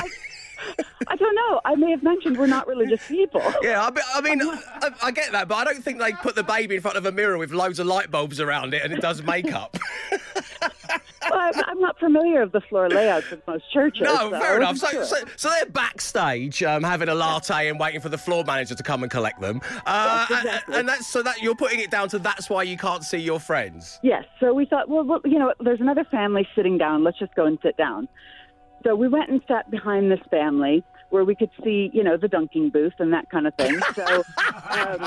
I 1.07 1.15
don't 1.15 1.35
know. 1.35 1.61
I 1.65 1.75
may 1.75 1.89
have 1.89 2.03
mentioned 2.03 2.37
we're 2.37 2.45
not 2.45 2.67
religious 2.67 3.05
people. 3.07 3.41
Yeah, 3.63 3.81
I, 3.81 4.17
I 4.17 4.21
mean, 4.21 4.41
I, 4.81 4.89
I 5.01 5.11
get 5.11 5.31
that, 5.31 5.47
but 5.47 5.55
I 5.55 5.63
don't 5.63 5.83
think 5.83 5.99
they 5.99 6.11
put 6.13 6.35
the 6.35 6.43
baby 6.43 6.75
in 6.75 6.81
front 6.81 6.97
of 6.97 7.05
a 7.05 7.11
mirror 7.11 7.37
with 7.37 7.51
loads 7.51 7.79
of 7.79 7.87
light 7.87 8.11
bulbs 8.11 8.39
around 8.39 8.73
it 8.73 8.83
and 8.83 8.93
it 8.93 9.01
does 9.01 9.23
makeup. 9.23 9.77
Well, 11.29 11.51
I'm, 11.67 11.79
not 11.79 11.99
familiar 11.99 12.41
of 12.41 12.51
the 12.51 12.61
floor 12.61 12.89
layouts 12.89 13.31
of 13.31 13.41
most 13.47 13.71
churches. 13.71 14.01
no, 14.03 14.15
so 14.15 14.31
fair 14.31 14.57
enough. 14.57 14.77
So, 14.77 14.87
wasn't 14.97 15.29
so, 15.29 15.33
so 15.35 15.49
they're 15.49 15.65
backstage 15.71 16.61
um, 16.63 16.83
having 16.83 17.09
a 17.09 17.15
latte 17.15 17.67
and 17.69 17.79
waiting 17.79 18.01
for 18.01 18.09
the 18.09 18.17
floor 18.17 18.43
manager 18.45 18.75
to 18.75 18.83
come 18.83 19.03
and 19.03 19.11
collect 19.11 19.41
them. 19.41 19.61
Uh, 19.85 20.25
Yes, 20.29 20.39
and- 20.39 20.47
exactly. 20.47 20.75
and, 20.79 20.89
that's 20.89 21.07
so 21.07 21.23
that 21.23 21.41
you're 21.41 21.55
putting 21.55 21.79
it 21.79 21.91
down 21.91 22.09
to 22.09 22.19
that's 22.19 22.49
why 22.49 22.63
you 22.63 22.77
can't 22.77 23.03
see 23.03 23.17
your 23.17 23.39
friends. 23.39 23.99
Yes. 24.03 24.25
So 24.39 24.53
we 24.53 24.65
thought, 24.65 24.89
well, 24.89 25.03
well, 25.03 25.21
you 25.25 25.39
know, 25.39 25.53
there's 25.59 25.81
another 25.81 26.03
family 26.05 26.47
sitting 26.55 26.77
down. 26.77 27.03
Let's 27.03 27.19
just 27.19 27.33
go 27.35 27.45
and 27.45 27.57
sit 27.63 27.77
down. 27.77 28.07
So 28.83 28.95
we 28.95 29.07
went 29.07 29.29
and 29.29 29.41
sat 29.47 29.69
behind 29.71 30.11
this 30.11 30.19
family. 30.29 30.83
Where 31.13 31.23
we 31.23 31.35
could 31.35 31.51
see, 31.63 31.91
you 31.93 32.03
know, 32.03 32.17
the 32.17 32.27
dunking 32.27 32.71
booth 32.71 32.93
and 32.97 33.13
that 33.13 33.29
kind 33.29 33.45
of 33.45 33.53
thing. 33.53 33.79
So, 33.93 34.03
um, 34.71 34.97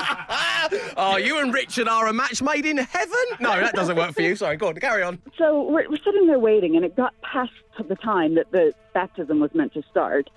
oh, 0.95 1.17
you 1.17 1.37
and 1.39 1.53
Richard 1.53 1.89
are 1.89 2.07
a 2.07 2.13
match 2.13 2.41
made 2.41 2.65
in 2.65 2.77
heaven? 2.77 3.25
No, 3.41 3.59
that 3.59 3.73
doesn't 3.73 3.97
work 3.97 4.13
for 4.13 4.21
you. 4.21 4.37
Sorry, 4.37 4.55
go 4.55 4.69
on, 4.69 4.75
carry 4.75 5.03
on. 5.03 5.19
so 5.37 5.63
we're, 5.63 5.89
we're 5.89 5.97
sitting 6.05 6.25
there 6.27 6.39
waiting, 6.39 6.77
and 6.77 6.85
it 6.85 6.95
got 6.95 7.13
past 7.21 7.51
the 7.89 7.95
time 7.95 8.35
that 8.35 8.49
the 8.51 8.73
baptism 8.93 9.41
was 9.41 9.53
meant 9.53 9.73
to 9.73 9.83
start. 9.91 10.29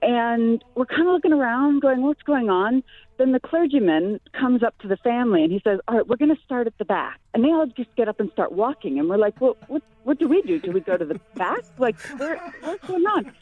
And 0.00 0.64
we're 0.74 0.86
kind 0.86 1.02
of 1.02 1.12
looking 1.12 1.32
around, 1.32 1.82
going, 1.82 2.02
what's 2.02 2.22
going 2.22 2.48
on? 2.48 2.82
Then 3.18 3.30
the 3.32 3.38
clergyman 3.38 4.18
comes 4.32 4.62
up 4.64 4.76
to 4.78 4.88
the 4.88 4.96
family 4.96 5.44
and 5.44 5.52
he 5.52 5.60
says, 5.62 5.78
All 5.86 5.96
right, 5.96 6.08
we're 6.08 6.16
going 6.16 6.34
to 6.34 6.42
start 6.42 6.66
at 6.66 6.76
the 6.78 6.84
back. 6.84 7.20
And 7.34 7.44
they 7.44 7.48
all 7.48 7.66
just 7.66 7.94
get 7.94 8.08
up 8.08 8.18
and 8.18 8.30
start 8.32 8.50
walking. 8.50 8.98
And 8.98 9.08
we're 9.08 9.18
like, 9.18 9.40
Well, 9.40 9.56
what, 9.68 9.82
what 10.02 10.18
do 10.18 10.26
we 10.26 10.42
do? 10.42 10.58
Do 10.58 10.72
we 10.72 10.80
go 10.80 10.96
to 10.96 11.04
the 11.04 11.20
back? 11.36 11.60
Like, 11.78 12.00
where, 12.18 12.38
what's 12.62 12.84
going 12.84 13.04
on? 13.06 13.32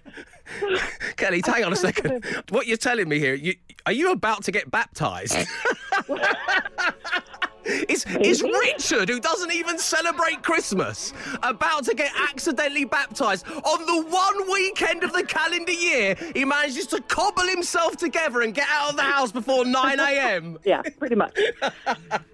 Kelly, 1.17 1.43
hang 1.45 1.65
on 1.65 1.73
a 1.73 1.77
second. 1.77 2.25
What 2.51 2.67
you're 2.67 2.77
telling 2.77 3.09
me 3.09 3.19
here, 3.19 3.35
you, 3.35 3.55
are 3.87 3.93
you 3.93 4.13
about 4.13 4.45
to 4.45 4.53
get 4.53 4.71
baptised? 4.71 5.37
Is, 7.89 8.05
is 8.21 8.43
mm-hmm. 8.43 8.53
Richard, 8.53 9.09
who 9.09 9.21
doesn't 9.21 9.53
even 9.53 9.79
celebrate 9.79 10.43
Christmas, 10.43 11.13
about 11.43 11.85
to 11.85 11.95
get 11.95 12.13
accidentally 12.31 12.85
baptised 12.85 13.47
on 13.49 13.87
the 13.87 14.11
one 14.11 14.51
weekend 14.51 15.05
of 15.05 15.13
the 15.13 15.23
calendar 15.23 15.73
year 15.73 16.17
he 16.35 16.45
manages 16.45 16.87
to 16.89 17.01
cobble 17.03 17.47
himself 17.47 17.97
together 17.97 18.43
and 18.43 18.55
get 18.55 18.67
out 18.71 18.91
of 18.91 18.97
the 18.97 19.03
house 19.03 19.33
before 19.33 19.65
9 19.65 20.01
a.m.? 20.01 20.59
Yeah, 20.71 20.83
pretty 20.99 21.15
much. 21.17 21.37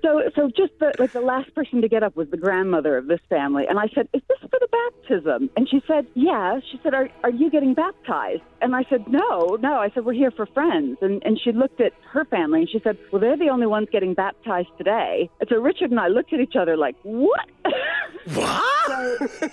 so, 0.03 0.23
so 0.35 0.51
just 0.57 0.79
the, 0.79 0.93
like 0.99 1.13
the 1.13 1.21
last 1.21 1.55
person 1.55 1.81
to 1.81 1.89
get 1.89 2.03
up 2.03 2.17
was 2.17 2.29
the 2.31 2.37
grandmother 2.37 2.97
of 2.97 3.07
this 3.07 3.21
family, 3.29 3.67
and 3.67 3.79
I 3.79 3.89
said, 3.95 4.09
"Is 4.13 4.23
this 4.29 4.39
for 4.41 4.59
the 4.59 4.69
baptism?" 4.69 5.49
And 5.57 5.69
she 5.69 5.81
said, 5.87 6.07
"Yeah." 6.15 6.61
She 6.71 6.81
said, 6.83 6.93
"Are 6.93 7.09
are 7.23 7.31
you 7.31 7.51
getting 7.51 7.75
baptized?" 7.75 8.43
And 8.61 8.75
I 8.75 8.85
said, 8.91 9.07
"No, 9.09 9.57
no." 9.61 9.75
I 9.75 9.91
said, 9.91 10.05
"We're 10.05 10.13
here 10.13 10.31
for 10.31 10.47
friends." 10.47 10.99
And 11.01 11.23
and 11.25 11.39
she 11.41 11.53
looked 11.53 11.81
at 11.81 11.93
her 12.13 12.25
family 12.25 12.61
and 12.61 12.69
she 12.69 12.81
said, 12.81 12.99
"Well, 13.11 13.21
they're 13.21 13.37
the 13.37 13.49
only 13.49 13.67
ones 13.67 13.89
getting 13.91 14.15
baptized 14.15 14.71
today." 14.77 15.26
And 15.41 15.49
so 15.49 15.61
Richard 15.61 15.91
and 15.91 16.01
I 16.01 16.09
looked 16.09 16.33
at 16.33 16.41
each 16.41 16.57
other 16.57 16.77
like, 16.77 16.97
"What?" 17.03 17.49
What? 18.35 18.87
so, 18.87 19.49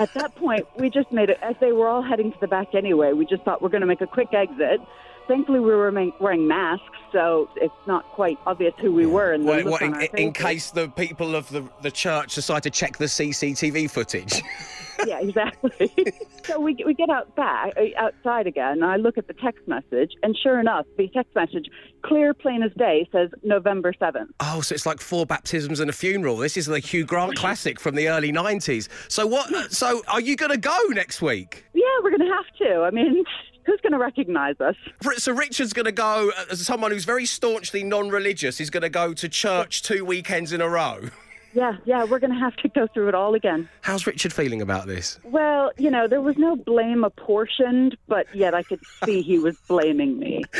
at 0.00 0.12
that 0.14 0.34
point, 0.36 0.66
we 0.76 0.90
just 0.90 1.10
made 1.12 1.30
it, 1.30 1.38
as 1.42 1.56
they 1.60 1.72
were 1.72 1.88
all 1.88 2.02
heading 2.02 2.32
to 2.32 2.40
the 2.40 2.48
back 2.48 2.74
anyway, 2.74 3.12
we 3.12 3.26
just 3.26 3.42
thought 3.42 3.62
we're 3.62 3.68
going 3.68 3.80
to 3.80 3.86
make 3.86 4.00
a 4.00 4.06
quick 4.06 4.32
exit. 4.32 4.80
Thankfully, 5.28 5.60
we 5.60 5.66
were 5.66 5.92
wearing 6.20 6.48
masks, 6.48 6.84
so 7.12 7.50
it's 7.56 7.74
not 7.86 8.04
quite 8.06 8.38
obvious 8.46 8.72
who 8.80 8.92
we 8.92 9.04
were. 9.04 9.32
And 9.34 9.44
the 9.44 9.62
What, 9.62 9.82
look 9.82 9.82
in, 9.82 10.18
in 10.18 10.32
case 10.32 10.70
the 10.70 10.88
people 10.88 11.36
of 11.36 11.48
the, 11.50 11.68
the 11.82 11.90
church 11.90 12.34
decide 12.34 12.62
to 12.62 12.70
check 12.70 12.96
the 12.96 13.04
CCTV 13.04 13.90
footage. 13.90 14.42
yeah, 15.06 15.20
exactly. 15.20 15.92
so 16.44 16.58
we 16.58 16.76
we 16.84 16.94
get 16.94 17.10
out 17.10 17.34
back 17.36 17.74
uh, 17.76 17.84
outside 17.98 18.46
again. 18.46 18.72
And 18.72 18.84
I 18.84 18.96
look 18.96 19.18
at 19.18 19.26
the 19.26 19.34
text 19.34 19.66
message, 19.68 20.12
and 20.22 20.36
sure 20.42 20.58
enough, 20.58 20.86
the 20.96 21.08
text 21.08 21.34
message, 21.34 21.66
clear, 22.02 22.34
plain 22.34 22.62
as 22.62 22.72
day, 22.78 23.08
says 23.12 23.30
November 23.42 23.92
seventh. 23.98 24.30
Oh, 24.40 24.60
so 24.60 24.74
it's 24.74 24.86
like 24.86 25.00
four 25.00 25.26
baptisms 25.26 25.80
and 25.80 25.90
a 25.90 25.92
funeral. 25.92 26.36
This 26.36 26.56
is 26.56 26.66
the 26.66 26.78
Hugh 26.78 27.04
Grant 27.04 27.36
classic 27.36 27.78
from 27.78 27.94
the 27.94 28.08
early 28.08 28.32
90s. 28.32 28.88
So 29.08 29.26
what? 29.26 29.72
So 29.72 30.02
are 30.08 30.20
you 30.20 30.36
going 30.36 30.52
to 30.52 30.58
go 30.58 30.78
next 30.90 31.22
week? 31.22 31.64
Yeah, 31.74 31.84
we're 32.02 32.16
going 32.16 32.28
to 32.28 32.34
have 32.34 32.68
to. 32.68 32.82
I 32.82 32.90
mean, 32.90 33.24
who's 33.68 33.80
going 33.82 33.92
to 33.92 33.98
recognize 33.98 34.60
us? 34.60 34.76
So 35.18 35.32
Richard's 35.32 35.72
going 35.72 35.86
to 35.86 35.92
go 35.92 36.30
uh, 36.36 36.44
as 36.50 36.64
someone 36.64 36.90
who's 36.90 37.04
very 37.04 37.26
staunchly 37.26 37.84
non-religious. 37.84 38.58
He's 38.58 38.70
going 38.70 38.82
to 38.82 38.88
go 38.88 39.12
to 39.12 39.28
church 39.28 39.82
two 39.82 40.04
weekends 40.04 40.52
in 40.52 40.60
a 40.60 40.68
row. 40.68 41.10
Yeah, 41.54 41.76
yeah, 41.86 42.04
we're 42.04 42.18
going 42.18 42.32
to 42.32 42.38
have 42.38 42.54
to 42.56 42.68
go 42.68 42.86
through 42.86 43.08
it 43.08 43.14
all 43.14 43.34
again. 43.34 43.68
How's 43.80 44.06
Richard 44.06 44.32
feeling 44.32 44.60
about 44.60 44.86
this? 44.86 45.18
Well, 45.24 45.72
you 45.78 45.90
know, 45.90 46.06
there 46.06 46.20
was 46.20 46.36
no 46.36 46.56
blame 46.56 47.04
apportioned, 47.04 47.96
but 48.06 48.26
yet 48.34 48.54
I 48.54 48.62
could 48.62 48.80
see 49.04 49.22
he 49.22 49.38
was 49.38 49.56
blaming 49.66 50.18
me. 50.18 50.44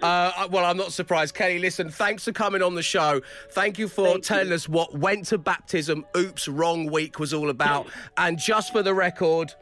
Uh, 0.00 0.46
well, 0.50 0.64
I'm 0.64 0.76
not 0.76 0.92
surprised. 0.92 1.34
Kelly, 1.34 1.58
listen, 1.58 1.90
thanks 1.90 2.24
for 2.24 2.32
coming 2.32 2.62
on 2.62 2.74
the 2.74 2.82
show. 2.82 3.20
Thank 3.50 3.78
you 3.78 3.88
for 3.88 4.06
Thank 4.06 4.24
telling 4.24 4.48
you. 4.48 4.54
us 4.54 4.68
what 4.68 4.96
Went 4.96 5.26
to 5.26 5.38
Baptism, 5.38 6.06
Oops, 6.16 6.46
Wrong 6.48 6.86
Week 6.90 7.18
was 7.18 7.34
all 7.34 7.50
about. 7.50 7.88
and 8.16 8.38
just 8.38 8.72
for 8.72 8.82
the 8.82 8.94
record, 8.94 9.54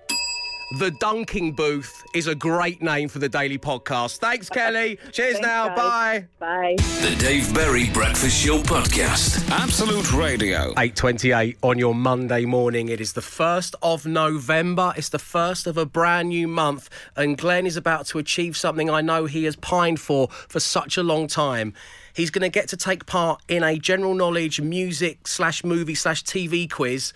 the 0.72 0.90
Dunking 0.90 1.52
Booth 1.52 2.04
is 2.12 2.26
a 2.26 2.34
great 2.34 2.82
name 2.82 3.08
for 3.08 3.20
the 3.20 3.28
daily 3.28 3.58
podcast. 3.58 4.18
Thanks, 4.18 4.48
Kelly. 4.48 4.98
Cheers 5.12 5.34
Thanks, 5.34 5.46
now. 5.46 5.68
guys. 5.68 5.76
Bye. 5.76 6.26
Bye. 6.38 6.76
The 6.78 7.16
Dave 7.20 7.54
Berry 7.54 7.88
Breakfast 7.90 8.44
Show 8.44 8.58
Podcast. 8.58 9.48
Absolute 9.50 10.12
Radio. 10.12 10.74
8.28 10.74 11.56
on 11.62 11.78
your 11.78 11.94
Monday 11.94 12.44
morning. 12.44 12.88
It 12.88 13.00
is 13.00 13.12
the 13.12 13.20
1st 13.20 13.76
of 13.80 14.06
November. 14.06 14.92
It's 14.96 15.08
the 15.08 15.20
first 15.20 15.68
of 15.68 15.78
a 15.78 15.86
brand 15.86 16.30
new 16.30 16.48
month. 16.48 16.90
And 17.14 17.38
Glenn 17.38 17.66
is 17.66 17.76
about 17.76 18.06
to 18.06 18.18
achieve 18.18 18.56
something 18.56 18.90
I 18.90 19.00
know 19.00 19.26
he 19.26 19.44
has 19.44 19.54
pined 19.54 20.00
for 20.00 20.28
for 20.48 20.58
such 20.58 20.96
a 20.96 21.02
long 21.02 21.28
time. 21.28 21.74
He's 22.12 22.30
going 22.30 22.42
to 22.42 22.48
get 22.48 22.68
to 22.70 22.76
take 22.76 23.06
part 23.06 23.40
in 23.46 23.62
a 23.62 23.78
general 23.78 24.14
knowledge 24.14 24.60
music 24.60 25.28
slash 25.28 25.62
movie 25.62 25.94
slash 25.94 26.24
TV 26.24 26.68
quiz 26.68 27.12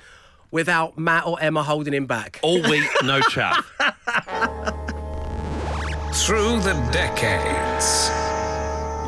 without 0.50 0.98
Matt 0.98 1.26
or 1.26 1.40
Emma 1.40 1.62
holding 1.62 1.94
him 1.94 2.06
back. 2.06 2.40
All 2.42 2.60
week, 2.62 2.88
no 3.04 3.20
chat. 3.22 3.64
Through 6.14 6.60
the 6.60 6.74
decades. 6.92 8.10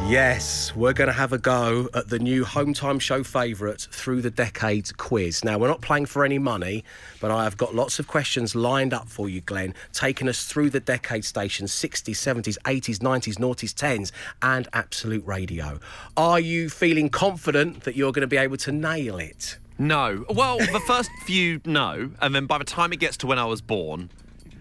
Yes, 0.08 0.74
we're 0.74 0.92
going 0.92 1.06
to 1.06 1.14
have 1.14 1.32
a 1.32 1.38
go 1.38 1.88
at 1.94 2.08
the 2.08 2.18
new 2.18 2.44
Home 2.44 2.74
Time 2.74 2.98
Show 2.98 3.22
favourite 3.22 3.80
Through 3.80 4.20
the 4.20 4.30
Decades 4.30 4.92
quiz. 4.92 5.44
Now, 5.44 5.58
we're 5.58 5.68
not 5.68 5.80
playing 5.80 6.06
for 6.06 6.24
any 6.24 6.38
money, 6.38 6.84
but 7.20 7.30
I 7.30 7.44
have 7.44 7.56
got 7.56 7.74
lots 7.74 7.98
of 8.00 8.08
questions 8.08 8.54
lined 8.54 8.92
up 8.92 9.08
for 9.08 9.28
you, 9.28 9.40
Glenn, 9.40 9.74
taking 9.92 10.28
us 10.28 10.44
through 10.44 10.70
the 10.70 10.80
decade 10.80 11.24
stations 11.24 11.70
60s, 11.70 12.16
70s, 12.16 12.58
80s, 12.64 12.98
90s, 12.98 13.36
noughties, 13.38 13.72
10s, 13.72 14.10
and 14.42 14.68
Absolute 14.72 15.24
Radio. 15.24 15.78
Are 16.16 16.40
you 16.40 16.68
feeling 16.68 17.08
confident 17.08 17.84
that 17.84 17.96
you're 17.96 18.12
going 18.12 18.22
to 18.22 18.26
be 18.26 18.36
able 18.36 18.56
to 18.58 18.72
nail 18.72 19.18
it? 19.18 19.56
No. 19.82 20.24
Well, 20.30 20.58
the 20.58 20.80
first 20.86 21.10
few, 21.24 21.60
no. 21.64 22.12
And 22.20 22.32
then 22.32 22.46
by 22.46 22.58
the 22.58 22.64
time 22.64 22.92
it 22.92 23.00
gets 23.00 23.16
to 23.18 23.26
when 23.26 23.40
I 23.40 23.46
was 23.46 23.60
born, 23.60 24.10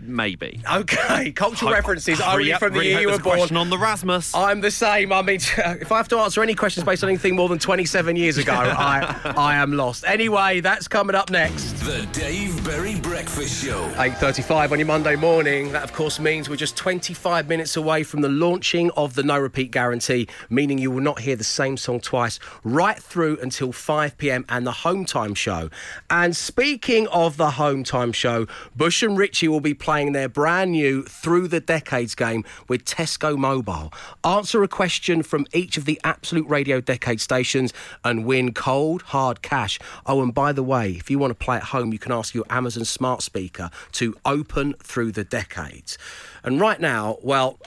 maybe. 0.01 0.61
Okay, 0.71 1.31
cultural 1.31 1.69
Ho- 1.71 1.75
references 1.75 2.19
hurry 2.19 2.33
only 2.33 2.53
up, 2.53 2.59
from 2.59 2.73
the 2.73 2.79
really 2.79 2.91
year 2.91 3.01
you 3.01 3.07
were 3.09 3.15
a 3.15 3.19
born. 3.19 3.37
question 3.37 3.57
on 3.57 3.69
the 3.69 3.77
Rasmus. 3.77 4.33
I'm 4.35 4.61
the 4.61 4.71
same. 4.71 5.11
I 5.13 5.21
mean, 5.21 5.35
if 5.57 5.91
I 5.91 5.97
have 5.97 6.07
to 6.09 6.17
answer 6.19 6.41
any 6.43 6.55
questions 6.55 6.85
based 6.85 7.03
on 7.03 7.09
anything 7.09 7.35
more 7.35 7.49
than 7.49 7.59
27 7.59 8.15
years 8.15 8.37
ago, 8.37 8.53
I, 8.53 9.33
I 9.37 9.55
am 9.55 9.73
lost. 9.73 10.03
Anyway, 10.07 10.59
that's 10.61 10.87
coming 10.87 11.15
up 11.15 11.29
next. 11.29 11.71
The 11.85 12.07
Dave 12.11 12.63
Berry 12.65 12.95
Breakfast 12.95 13.63
Show. 13.63 13.89
8.35 13.95 14.71
on 14.71 14.79
your 14.79 14.87
Monday 14.87 15.15
morning. 15.15 15.71
That, 15.71 15.83
of 15.83 15.93
course, 15.93 16.19
means 16.19 16.49
we're 16.49 16.55
just 16.55 16.75
25 16.77 17.47
minutes 17.47 17.75
away 17.77 18.03
from 18.03 18.21
the 18.21 18.29
launching 18.29 18.91
of 18.91 19.13
the 19.15 19.23
No 19.23 19.39
Repeat 19.39 19.71
Guarantee, 19.71 20.27
meaning 20.49 20.77
you 20.77 20.91
will 20.91 21.01
not 21.01 21.19
hear 21.19 21.35
the 21.35 21.43
same 21.43 21.77
song 21.77 21.99
twice 21.99 22.39
right 22.63 22.97
through 22.97 23.37
until 23.41 23.69
5pm 23.71 24.45
and 24.49 24.65
the 24.65 24.71
Home 24.71 25.05
Time 25.05 25.33
Show. 25.35 25.69
And 26.09 26.35
speaking 26.35 27.07
of 27.07 27.37
the 27.37 27.51
Home 27.51 27.83
Time 27.83 28.11
Show, 28.11 28.47
Bush 28.75 29.03
and 29.03 29.17
Richie 29.17 29.47
will 29.47 29.59
be 29.61 29.73
playing 29.91 30.13
their 30.13 30.29
brand 30.29 30.71
new 30.71 31.03
Through 31.03 31.49
the 31.49 31.59
Decades 31.59 32.15
game 32.15 32.45
with 32.69 32.85
Tesco 32.85 33.37
Mobile. 33.37 33.91
Answer 34.23 34.63
a 34.63 34.67
question 34.69 35.21
from 35.21 35.45
each 35.51 35.75
of 35.75 35.83
the 35.83 35.99
Absolute 36.05 36.47
Radio 36.47 36.79
Decade 36.79 37.19
stations 37.19 37.73
and 38.01 38.23
win 38.23 38.53
cold, 38.53 39.01
hard 39.01 39.41
cash. 39.41 39.79
Oh, 40.05 40.21
and 40.21 40.33
by 40.33 40.53
the 40.53 40.63
way, 40.63 40.91
if 40.91 41.11
you 41.11 41.19
want 41.19 41.31
to 41.31 41.35
play 41.35 41.57
at 41.57 41.63
home, 41.63 41.91
you 41.91 41.99
can 41.99 42.13
ask 42.13 42.33
your 42.33 42.45
Amazon 42.49 42.85
smart 42.85 43.21
speaker 43.21 43.69
to 43.91 44.15
open 44.23 44.75
through 44.75 45.11
the 45.11 45.25
decades. 45.25 45.97
And 46.41 46.61
right 46.61 46.79
now, 46.79 47.17
well, 47.21 47.59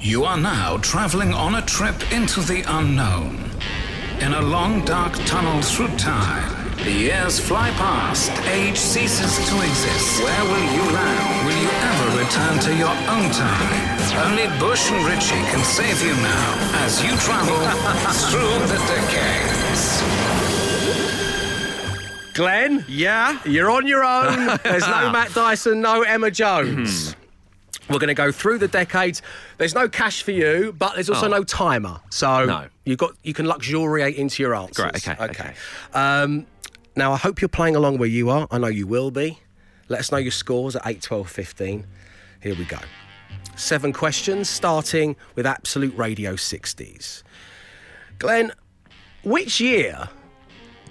You 0.00 0.24
are 0.24 0.38
now 0.38 0.78
traveling 0.78 1.32
on 1.32 1.54
a 1.54 1.62
trip 1.62 2.12
into 2.12 2.40
the 2.40 2.64
unknown. 2.66 3.38
In 4.20 4.32
a 4.32 4.42
long, 4.42 4.84
dark 4.84 5.12
tunnel 5.26 5.62
through 5.62 5.96
time. 5.96 6.61
The 6.84 6.90
years 6.92 7.38
fly 7.38 7.70
past, 7.70 8.32
age 8.48 8.76
ceases 8.76 9.36
to 9.48 9.56
exist. 9.62 10.22
Where 10.22 10.44
will 10.44 10.66
you 10.74 10.82
land? 10.92 11.46
Will 11.46 11.56
you 11.62 11.70
ever 11.70 12.18
return 12.18 12.58
to 12.58 12.74
your 12.76 12.88
own 13.08 13.30
time? 13.30 14.26
Only 14.26 14.46
Bush 14.58 14.90
and 14.90 15.04
Richie 15.06 15.42
can 15.50 15.62
save 15.64 16.02
you 16.02 16.12
now 16.14 16.82
as 16.84 17.02
you 17.02 17.10
travel 17.18 17.56
through 18.30 18.66
the 18.66 18.78
decades. 18.88 20.02
Glenn, 22.34 22.84
yeah? 22.88 23.38
you're 23.44 23.70
on 23.70 23.86
your 23.86 24.02
own. 24.04 24.58
There's 24.64 24.86
no 24.88 25.10
Matt 25.12 25.32
Dyson, 25.34 25.80
no 25.80 26.02
Emma 26.02 26.30
Jones. 26.32 27.14
We're 27.90 27.98
going 27.98 28.08
to 28.08 28.14
go 28.14 28.32
through 28.32 28.58
the 28.58 28.68
decades. 28.68 29.22
There's 29.58 29.74
no 29.74 29.88
cash 29.88 30.22
for 30.22 30.30
you, 30.32 30.74
but 30.78 30.94
there's 30.94 31.10
also 31.10 31.26
Oh. 31.26 31.30
no 31.30 31.44
timer. 31.44 32.00
So 32.10 32.44
No. 32.46 32.66
you 32.84 32.96
got 32.96 33.12
you 33.22 33.34
can 33.34 33.46
luxuriate 33.46 34.16
into 34.16 34.42
your 34.42 34.54
answers. 34.54 34.76
Great, 34.76 35.08
okay, 35.08 35.24
okay. 35.24 35.54
Um, 35.92 36.46
now 36.96 37.12
I 37.12 37.16
hope 37.16 37.40
you're 37.40 37.48
playing 37.48 37.76
along 37.76 37.98
where 37.98 38.08
you 38.08 38.30
are. 38.30 38.46
I 38.50 38.58
know 38.58 38.66
you 38.68 38.86
will 38.86 39.10
be. 39.10 39.38
Let 39.88 40.00
us 40.00 40.12
know 40.12 40.18
your 40.18 40.32
scores 40.32 40.76
at 40.76 40.82
8, 40.86 41.02
12, 41.02 41.30
15. 41.30 41.86
Here 42.42 42.54
we 42.54 42.64
go. 42.64 42.78
Seven 43.56 43.92
questions, 43.92 44.48
starting 44.48 45.16
with 45.34 45.46
Absolute 45.46 45.96
Radio 45.96 46.34
60s. 46.34 47.22
Glenn, 48.18 48.52
which 49.24 49.60
year 49.60 50.08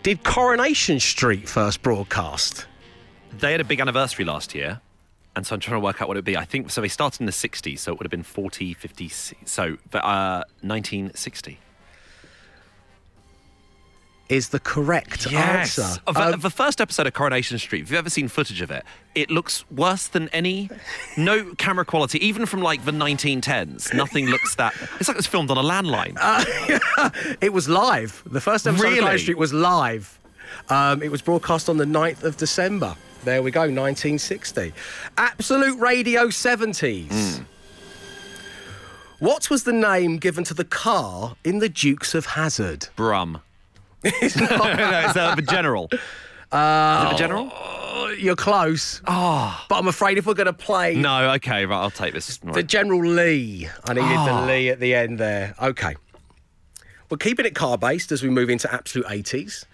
did 0.03 0.23
Coronation 0.23 0.99
Street 0.99 1.47
first 1.49 1.81
broadcast? 1.81 2.65
They 3.39 3.51
had 3.51 3.61
a 3.61 3.65
big 3.65 3.79
anniversary 3.79 4.25
last 4.25 4.53
year. 4.53 4.81
and 5.35 5.47
so 5.47 5.55
I'm 5.55 5.59
trying 5.61 5.75
to 5.75 5.83
work 5.83 6.01
out 6.01 6.07
what 6.07 6.17
it 6.17 6.19
would 6.19 6.25
be. 6.25 6.37
I 6.37 6.45
think 6.45 6.69
so. 6.69 6.81
They 6.81 6.87
started 6.89 7.21
in 7.21 7.25
the 7.25 7.31
60s, 7.31 7.79
so 7.79 7.93
it 7.93 7.97
would 7.99 8.05
have 8.05 8.11
been 8.11 8.23
40, 8.23 8.73
50. 8.73 9.09
So 9.45 9.77
uh, 9.93 10.43
1960 10.61 11.57
is 14.31 14.49
the 14.49 14.59
correct 14.59 15.29
yes. 15.29 15.77
answer. 15.77 16.01
Of, 16.07 16.15
Um, 16.15 16.39
the 16.39 16.49
first 16.49 16.79
episode 16.79 17.05
of 17.05 17.13
Coronation 17.13 17.59
Street, 17.59 17.83
if 17.83 17.91
you've 17.91 17.97
ever 17.97 18.09
seen 18.09 18.29
footage 18.29 18.61
of 18.61 18.71
it, 18.71 18.85
it 19.13 19.29
looks 19.29 19.69
worse 19.69 20.07
than 20.07 20.29
any. 20.29 20.69
No 21.17 21.53
camera 21.55 21.83
quality, 21.83 22.25
even 22.25 22.45
from 22.45 22.61
like 22.61 22.85
the 22.85 22.91
1910s. 22.93 23.93
Nothing 23.93 24.27
looks 24.27 24.55
that. 24.55 24.73
It's 24.99 25.09
like 25.09 25.15
it 25.15 25.17
was 25.17 25.27
filmed 25.27 25.51
on 25.51 25.57
a 25.57 25.63
landline. 25.63 26.17
it 27.41 27.51
was 27.51 27.67
live. 27.67 28.23
The 28.25 28.39
first 28.39 28.65
episode 28.65 28.85
of 28.85 28.93
Coronation 28.93 29.19
Street 29.19 29.37
was 29.37 29.53
live. 29.53 30.17
Um, 30.69 31.03
it 31.03 31.11
was 31.11 31.21
broadcast 31.21 31.67
on 31.67 31.75
the 31.77 31.85
9th 31.85 32.23
of 32.23 32.37
December. 32.37 32.95
There 33.25 33.43
we 33.43 33.51
go, 33.51 33.61
1960. 33.61 34.73
Absolute 35.17 35.77
Radio 35.77 36.27
70s. 36.27 37.43
What 39.19 39.49
was 39.49 39.65
the 39.65 39.73
name 39.73 40.17
given 40.17 40.43
to 40.45 40.53
the 40.53 40.65
car 40.65 41.35
in 41.43 41.59
the 41.59 41.69
Dukes 41.69 42.15
of 42.15 42.25
Hazzard? 42.27 42.87
Brum. 42.95 43.41
no, 44.05 44.11
it's 44.11 45.15
uh, 45.17 45.35
the 45.35 45.41
general. 45.43 45.89
Uh, 46.51 47.03
Is 47.05 47.09
it 47.09 47.13
the 47.13 47.17
general? 47.17 47.49
oh, 47.53 48.15
you're 48.19 48.35
close. 48.35 49.01
Oh. 49.07 49.63
But 49.69 49.75
I'm 49.77 49.87
afraid 49.87 50.17
if 50.17 50.25
we're 50.25 50.33
going 50.33 50.47
to 50.47 50.53
play 50.53 50.95
No, 50.95 51.31
okay, 51.33 51.65
right, 51.65 51.77
I'll 51.77 51.89
take 51.91 52.13
this. 52.13 52.37
the 52.37 52.63
General 52.63 52.99
Lee, 53.05 53.67
I 53.85 53.93
needed 53.93 54.09
the 54.09 54.41
Oh. 54.41 54.45
Lee 54.45 54.69
at 54.69 54.79
the 54.79 54.93
end 54.95 55.17
there. 55.17 55.55
Okay. 55.61 55.95
We're 57.09 57.17
keeping 57.17 57.45
it 57.45 57.55
car 57.55 57.77
based 57.77 58.11
as 58.11 58.21
we 58.23 58.29
move 58.29 58.49
into 58.49 58.71
absolute 58.73 59.05
80s. 59.07 59.65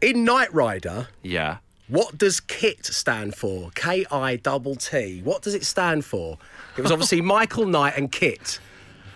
In 0.00 0.24
Knight 0.24 0.52
Rider, 0.52 1.08
Yeah. 1.22 1.58
what 1.88 2.18
does 2.18 2.40
KIT 2.40 2.86
stand 2.86 3.34
for? 3.36 3.70
K 3.74 4.04
I 4.10 4.36
double 4.36 4.74
T. 4.76 5.20
What 5.22 5.42
does 5.42 5.54
it 5.54 5.64
stand 5.64 6.04
for? 6.04 6.38
It 6.76 6.82
was 6.82 6.90
obviously 6.90 7.20
Michael 7.36 7.66
Knight 7.66 7.94
and 7.96 8.10
KIT. 8.10 8.58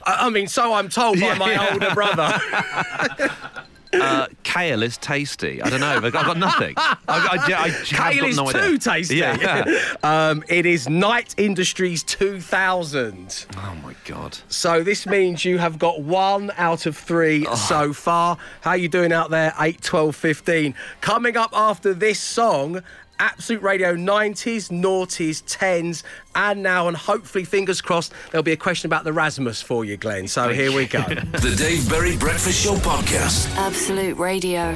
I, 0.05 0.27
I 0.27 0.31
mean, 0.31 0.47
so 0.47 0.73
I'm 0.75 0.89
told 0.89 1.19
by 1.21 1.35
my 1.39 1.71
older 1.73 1.91
brother. 1.95 2.39
Uh, 4.01 4.27
kale 4.43 4.83
is 4.83 4.97
tasty. 4.99 5.63
I 5.63 5.71
don't 5.71 5.81
know. 5.81 5.89
I've 5.97 6.13
got, 6.13 6.17
I've 6.17 6.27
got 6.27 6.39
nothing. 6.39 6.75
I, 6.77 6.97
I, 7.09 7.37
I, 7.37 7.65
I 7.65 7.71
Kale 7.85 8.25
is 8.25 8.37
no 8.37 8.51
too 8.51 8.79
tasty. 8.79 9.17
Yeah. 9.17 9.95
um, 10.03 10.43
it 10.49 10.67
is 10.67 10.89
Knight 10.89 11.35
Industries 11.39 12.03
2000. 12.05 13.47
Oh 13.57 13.77
my 13.83 13.95
god. 14.05 14.39
So 14.49 14.83
this 14.83 15.07
means 15.07 15.45
you 15.45 15.59
have 15.59 15.79
got 15.79 16.03
one 16.03 16.51
out 16.57 16.87
of 16.87 16.97
three 16.97 17.47
Oh. 17.47 17.55
so 17.55 17.93
far. 17.93 18.37
How 18.63 18.71
are 18.71 18.77
you 18.77 18.89
doing 18.89 19.13
out 19.13 19.31
there? 19.31 19.53
8, 19.59 19.81
12, 19.83 20.17
15. 20.17 20.75
Coming 21.01 21.37
up 21.37 21.51
after 21.53 21.95
this 21.95 22.19
song, 22.21 22.83
Absolute 23.21 23.63
Radio 23.63 23.97
90s, 23.97 24.71
noughties, 24.71 25.43
10s, 25.45 26.05
and 26.35 26.63
now, 26.63 26.87
and 26.87 26.97
hopefully, 26.97 27.45
fingers 27.45 27.81
crossed, 27.81 28.13
there'll 28.31 28.43
be 28.43 28.53
a 28.53 28.57
question 28.57 28.87
about 28.87 29.05
the 29.05 29.13
Rasmus 29.13 29.61
for 29.61 29.85
you, 29.85 29.97
Glenn. 29.97 30.29
So 30.29 30.51
here 30.51 30.73
we 30.73 30.87
go. 30.87 31.03
The 31.39 31.55
Dave 31.57 31.89
Berry 31.89 32.17
Breakfast 32.17 32.63
Show 32.63 32.75
podcast. 32.77 33.55
Absolute 33.57 34.17
Radio. 34.19 34.75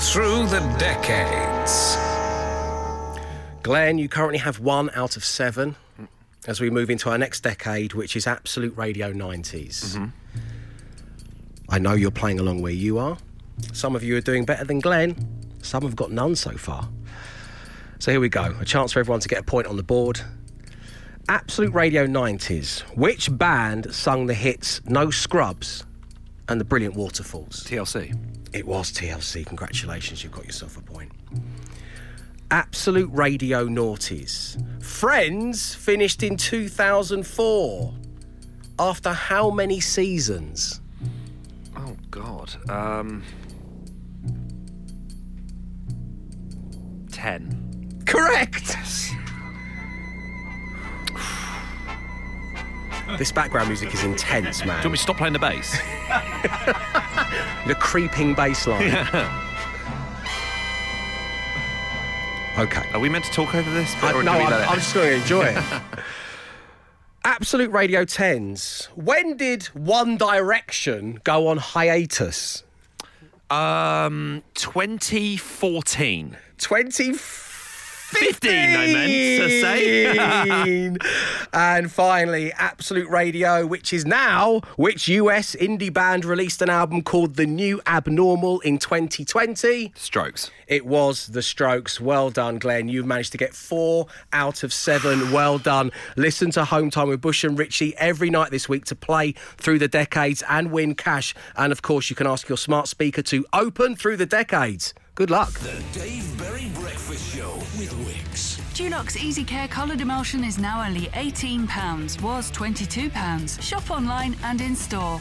Through 0.00 0.46
the 0.46 0.60
decades. 0.78 1.96
Glenn, 3.62 3.98
you 3.98 4.08
currently 4.08 4.38
have 4.38 4.60
one 4.60 4.90
out 4.94 5.16
of 5.16 5.24
seven 5.24 5.76
as 6.46 6.60
we 6.60 6.68
move 6.70 6.90
into 6.90 7.10
our 7.10 7.18
next 7.18 7.40
decade, 7.42 7.94
which 7.94 8.16
is 8.16 8.26
Absolute 8.26 8.76
Radio 8.76 9.12
90s. 9.12 9.96
Mm-hmm. 9.96 10.04
I 11.68 11.78
know 11.78 11.94
you're 11.94 12.10
playing 12.10 12.40
along 12.40 12.60
where 12.60 12.72
you 12.72 12.98
are. 12.98 13.16
Some 13.72 13.96
of 13.96 14.02
you 14.02 14.16
are 14.16 14.20
doing 14.20 14.44
better 14.44 14.64
than 14.64 14.80
Glenn. 14.80 15.43
Some 15.64 15.82
have 15.82 15.96
got 15.96 16.10
none 16.10 16.36
so 16.36 16.52
far. 16.52 16.88
So 17.98 18.10
here 18.10 18.20
we 18.20 18.28
go. 18.28 18.54
A 18.60 18.64
chance 18.64 18.92
for 18.92 19.00
everyone 19.00 19.20
to 19.20 19.28
get 19.28 19.38
a 19.38 19.42
point 19.42 19.66
on 19.66 19.76
the 19.76 19.82
board. 19.82 20.20
Absolute 21.28 21.72
Radio 21.72 22.06
90s. 22.06 22.80
Which 22.96 23.36
band 23.36 23.94
sung 23.94 24.26
the 24.26 24.34
hits 24.34 24.82
No 24.84 25.10
Scrubs 25.10 25.84
and 26.48 26.60
The 26.60 26.64
Brilliant 26.66 26.96
Waterfalls? 26.96 27.64
TLC. 27.64 28.14
It 28.52 28.66
was 28.66 28.92
TLC. 28.92 29.46
Congratulations, 29.46 30.22
you've 30.22 30.32
got 30.32 30.44
yourself 30.44 30.76
a 30.76 30.82
point. 30.82 31.10
Absolute 32.50 33.10
Radio 33.10 33.66
Noughties. 33.66 34.62
Friends 34.82 35.74
finished 35.74 36.22
in 36.22 36.36
2004. 36.36 37.94
After 38.78 39.12
how 39.12 39.50
many 39.50 39.80
seasons? 39.80 40.80
Oh 41.76 41.96
god. 42.10 42.54
Um. 42.68 43.22
Ten. 47.14 48.02
Correct! 48.06 48.76
This 53.18 53.30
background 53.30 53.68
music 53.68 53.92
is 53.92 54.02
intense, 54.02 54.64
man. 54.64 54.68
Do 54.82 54.88
you 54.88 54.88
want 54.88 54.92
me 54.92 54.96
to 54.96 55.02
stop 55.02 55.16
playing 55.18 55.34
the 55.34 55.38
bass? 55.38 55.76
The 57.66 57.74
creeping 57.74 58.34
bass 58.34 58.66
line. 58.66 58.92
Okay. 62.58 62.82
Are 62.92 63.00
we 63.00 63.08
meant 63.08 63.24
to 63.24 63.30
talk 63.30 63.54
over 63.54 63.70
this? 63.72 63.94
I, 64.02 64.12
or 64.12 64.20
do 64.20 64.26
no, 64.26 64.32
we 64.38 64.44
I'm, 64.44 64.50
let 64.50 64.60
it- 64.62 64.68
I'm 64.70 64.76
just 64.76 64.94
going 64.94 65.08
to 65.10 65.14
enjoy 65.16 65.42
it. 65.44 65.62
Absolute 67.24 67.70
Radio 67.70 68.04
10s. 68.04 68.86
When 68.96 69.36
did 69.36 69.64
One 69.74 70.16
Direction 70.18 71.20
go 71.24 71.48
on 71.48 71.56
hiatus? 71.58 72.64
Um, 73.50 74.42
2014. 74.54 76.36
2015, 76.58 77.54
15, 78.14 78.50
I 78.50 78.92
meant 78.92 79.42
to 79.42 79.60
say. 79.60 80.96
and 81.52 81.90
finally, 81.90 82.52
Absolute 82.52 83.08
Radio, 83.08 83.66
which 83.66 83.92
is 83.92 84.04
now, 84.06 84.60
which 84.76 85.08
US 85.08 85.56
indie 85.56 85.92
band 85.92 86.24
released 86.24 86.62
an 86.62 86.70
album 86.70 87.02
called 87.02 87.34
The 87.34 87.46
New 87.46 87.80
Abnormal 87.86 88.60
in 88.60 88.78
2020? 88.78 89.92
Strokes. 89.96 90.50
It 90.68 90.86
was 90.86 91.26
The 91.28 91.42
Strokes. 91.42 92.00
Well 92.00 92.30
done, 92.30 92.58
Glenn. 92.58 92.88
You've 92.88 93.06
managed 93.06 93.32
to 93.32 93.38
get 93.38 93.54
four 93.54 94.06
out 94.32 94.62
of 94.62 94.72
seven. 94.72 95.32
Well 95.32 95.58
done. 95.58 95.90
Listen 96.16 96.50
to 96.52 96.64
Home 96.64 96.90
Time 96.90 97.08
with 97.08 97.20
Bush 97.20 97.42
and 97.42 97.58
Richie 97.58 97.96
every 97.96 98.30
night 98.30 98.50
this 98.50 98.68
week 98.68 98.84
to 98.86 98.94
play 98.94 99.32
through 99.56 99.80
the 99.80 99.88
decades 99.88 100.42
and 100.48 100.70
win 100.70 100.94
cash. 100.94 101.34
And 101.56 101.72
of 101.72 101.82
course, 101.82 102.10
you 102.10 102.16
can 102.16 102.26
ask 102.26 102.48
your 102.48 102.58
smart 102.58 102.86
speaker 102.86 103.22
to 103.22 103.44
open 103.52 103.96
through 103.96 104.18
the 104.18 104.26
decades. 104.26 104.94
Good 105.16 105.30
luck. 105.30 105.52
The 105.60 105.80
Dave 105.92 106.36
Berry 106.38 106.68
Breakfast 106.74 107.32
Show 107.32 107.54
with 107.78 107.92
Wickes. 108.04 108.58
Dulux 108.74 109.16
Easy 109.16 109.44
Care 109.44 109.68
Coloured 109.68 110.00
Emulsion 110.00 110.42
is 110.42 110.58
now 110.58 110.84
only 110.84 111.02
£18, 111.02 112.20
was 112.20 112.50
£22. 112.50 113.62
Shop 113.62 113.92
online 113.92 114.36
and 114.42 114.60
in 114.60 114.74
store. 114.74 115.20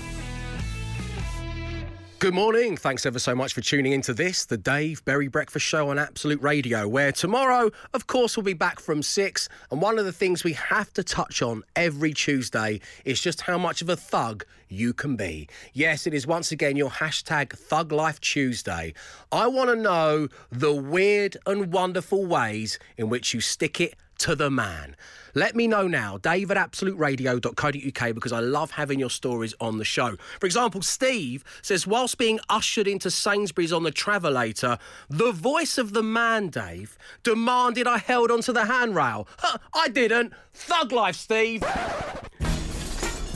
Good 2.24 2.34
morning. 2.34 2.78
Thanks 2.78 3.06
ever 3.06 3.20
so 3.20 3.36
much 3.36 3.54
for 3.54 3.60
tuning 3.60 3.92
into 3.92 4.14
this, 4.14 4.46
the 4.46 4.56
Dave 4.56 5.04
Berry 5.04 5.28
Breakfast 5.28 5.66
Show 5.66 5.90
on 5.90 6.00
Absolute 6.00 6.42
Radio, 6.42 6.88
where 6.88 7.12
tomorrow, 7.12 7.70
of 7.94 8.08
course, 8.08 8.38
we'll 8.38 8.46
be 8.46 8.54
back 8.54 8.80
from 8.80 9.04
six. 9.04 9.50
And 9.70 9.82
one 9.82 10.00
of 10.00 10.06
the 10.06 10.14
things 10.14 10.42
we 10.42 10.54
have 10.54 10.94
to 10.94 11.04
touch 11.04 11.42
on 11.42 11.64
every 11.76 12.14
Tuesday 12.14 12.80
is 13.04 13.20
just 13.20 13.42
how 13.42 13.58
much 13.58 13.82
of 13.82 13.90
a 13.90 13.98
thug 13.98 14.46
you 14.70 14.94
can 14.94 15.18
be. 15.18 15.50
Yes, 15.74 16.08
it 16.08 16.14
is 16.14 16.26
once 16.26 16.50
again 16.54 16.78
your 16.78 16.92
hashtag 16.92 17.52
Thug 17.52 17.92
Life 17.92 18.22
Tuesday. 18.22 18.94
I 19.30 19.48
want 19.48 19.72
to 19.72 19.76
know 19.76 20.30
the 20.50 20.74
weird 20.74 21.36
and 21.46 21.74
wonderful 21.74 22.26
ways 22.26 22.80
in 22.96 23.10
which 23.10 23.34
you 23.34 23.42
stick 23.42 23.82
it 23.82 23.96
to 24.20 24.36
the 24.36 24.50
man. 24.50 24.96
Let 25.36 25.56
me 25.56 25.68
know 25.68 25.88
now, 25.88 26.20
dave 26.20 26.52
at 26.52 26.58
absoluteradio.co.uk, 26.58 28.16
because 28.16 28.32
I 28.32 28.40
love 28.40 28.72
having 28.72 29.00
your 29.00 29.10
stories 29.10 29.56
on 29.60 29.78
the 29.78 29.86
show. 29.86 30.16
For 30.40 30.46
example, 30.46 30.84
Steve 30.84 31.44
says, 31.64 31.88
whilst 31.88 32.20
being 32.20 32.40
ushered 32.50 32.88
into 32.88 33.10
Sainsbury's 33.10 33.74
on 33.74 33.82
the 33.84 33.92
Travelator, 33.92 34.80
the 35.10 35.32
voice 35.32 35.80
of 35.80 35.94
the 35.94 36.04
man, 36.04 36.50
Dave, 36.50 36.98
demanded 37.24 37.88
I 37.88 37.98
held 37.98 38.30
onto 38.30 38.54
the 38.54 38.66
handrail. 38.66 39.28
Huh, 39.40 39.58
I 39.74 39.90
didn't. 39.90 40.34
Thug 40.54 40.92
life, 40.92 41.16
Steve. 41.16 41.64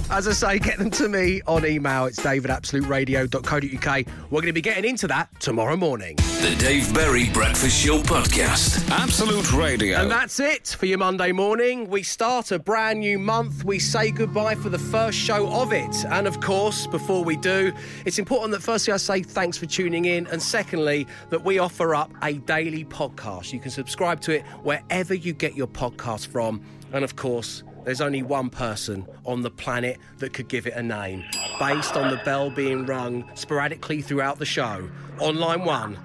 As 0.09 0.25
I 0.25 0.31
say, 0.31 0.59
get 0.59 0.77
them 0.77 0.89
to 0.91 1.09
me 1.09 1.41
on 1.47 1.65
email. 1.65 2.05
It's 2.05 2.21
david 2.23 2.49
at 2.49 2.63
absoluteradio.co.uk. 2.63 4.05
We're 4.31 4.41
going 4.41 4.45
to 4.45 4.53
be 4.53 4.61
getting 4.61 4.89
into 4.89 5.05
that 5.07 5.37
tomorrow 5.41 5.75
morning. 5.75 6.15
The 6.15 6.55
Dave 6.57 6.93
Berry 6.93 7.29
Breakfast 7.29 7.77
Show 7.77 7.97
podcast. 7.99 8.89
Absolute 8.89 9.51
Radio. 9.51 9.97
And 9.97 10.09
that's 10.09 10.39
it 10.39 10.77
for 10.79 10.85
your 10.85 10.99
Monday 10.99 11.33
morning. 11.33 11.89
We 11.89 12.03
start 12.03 12.53
a 12.53 12.59
brand 12.59 13.01
new 13.01 13.19
month. 13.19 13.65
We 13.65 13.79
say 13.79 14.11
goodbye 14.11 14.55
for 14.55 14.69
the 14.69 14.79
first 14.79 15.17
show 15.17 15.51
of 15.51 15.73
it. 15.73 16.05
And 16.05 16.25
of 16.25 16.39
course, 16.39 16.87
before 16.87 17.25
we 17.25 17.35
do, 17.35 17.73
it's 18.05 18.17
important 18.17 18.51
that 18.51 18.63
firstly 18.63 18.93
I 18.93 18.97
say 18.97 19.23
thanks 19.23 19.57
for 19.57 19.65
tuning 19.65 20.05
in. 20.05 20.25
And 20.27 20.41
secondly, 20.41 21.05
that 21.31 21.43
we 21.43 21.59
offer 21.59 21.93
up 21.93 22.13
a 22.23 22.35
daily 22.35 22.85
podcast. 22.85 23.51
You 23.51 23.59
can 23.59 23.71
subscribe 23.71 24.21
to 24.21 24.31
it 24.35 24.43
wherever 24.63 25.13
you 25.13 25.33
get 25.33 25.55
your 25.55 25.67
podcast 25.67 26.27
from. 26.27 26.61
And 26.93 27.03
of 27.03 27.17
course, 27.17 27.63
there's 27.87 28.01
only 28.01 28.21
one 28.21 28.49
person 28.49 29.07
on 29.23 29.41
the 29.41 29.49
planet 29.49 29.97
that 30.17 30.33
could 30.33 30.49
give 30.49 30.67
it 30.67 30.73
a 30.73 30.83
name, 30.83 31.23
based 31.57 31.95
on 31.95 32.11
the 32.11 32.17
bell 32.25 32.49
being 32.49 32.85
rung 32.85 33.23
sporadically 33.33 34.01
throughout 34.01 34.39
the 34.39 34.45
show. 34.45 34.89
On 35.21 35.37
line 35.37 35.63
one, 35.63 35.97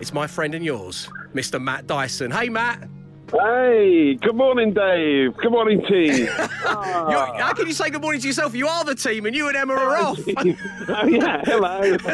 it's 0.00 0.14
my 0.14 0.26
friend 0.26 0.54
and 0.54 0.64
yours, 0.64 1.10
Mr. 1.34 1.60
Matt 1.60 1.86
Dyson. 1.86 2.30
Hey, 2.30 2.48
Matt. 2.48 2.88
Hey, 3.30 4.14
good 4.14 4.34
morning, 4.34 4.72
Dave. 4.72 5.36
Good 5.36 5.50
morning, 5.50 5.82
team. 5.86 6.24
You're, 6.26 7.36
how 7.36 7.52
can 7.52 7.66
you 7.66 7.74
say 7.74 7.90
good 7.90 8.00
morning 8.00 8.22
to 8.22 8.26
yourself? 8.26 8.54
You 8.54 8.66
are 8.68 8.84
the 8.84 8.94
team, 8.94 9.26
and 9.26 9.36
you 9.36 9.48
and 9.48 9.58
Emma 9.58 9.74
are 9.74 9.94
off. 9.94 10.18
oh, 10.38 11.06
yeah, 11.06 11.42
hello. 11.44 11.98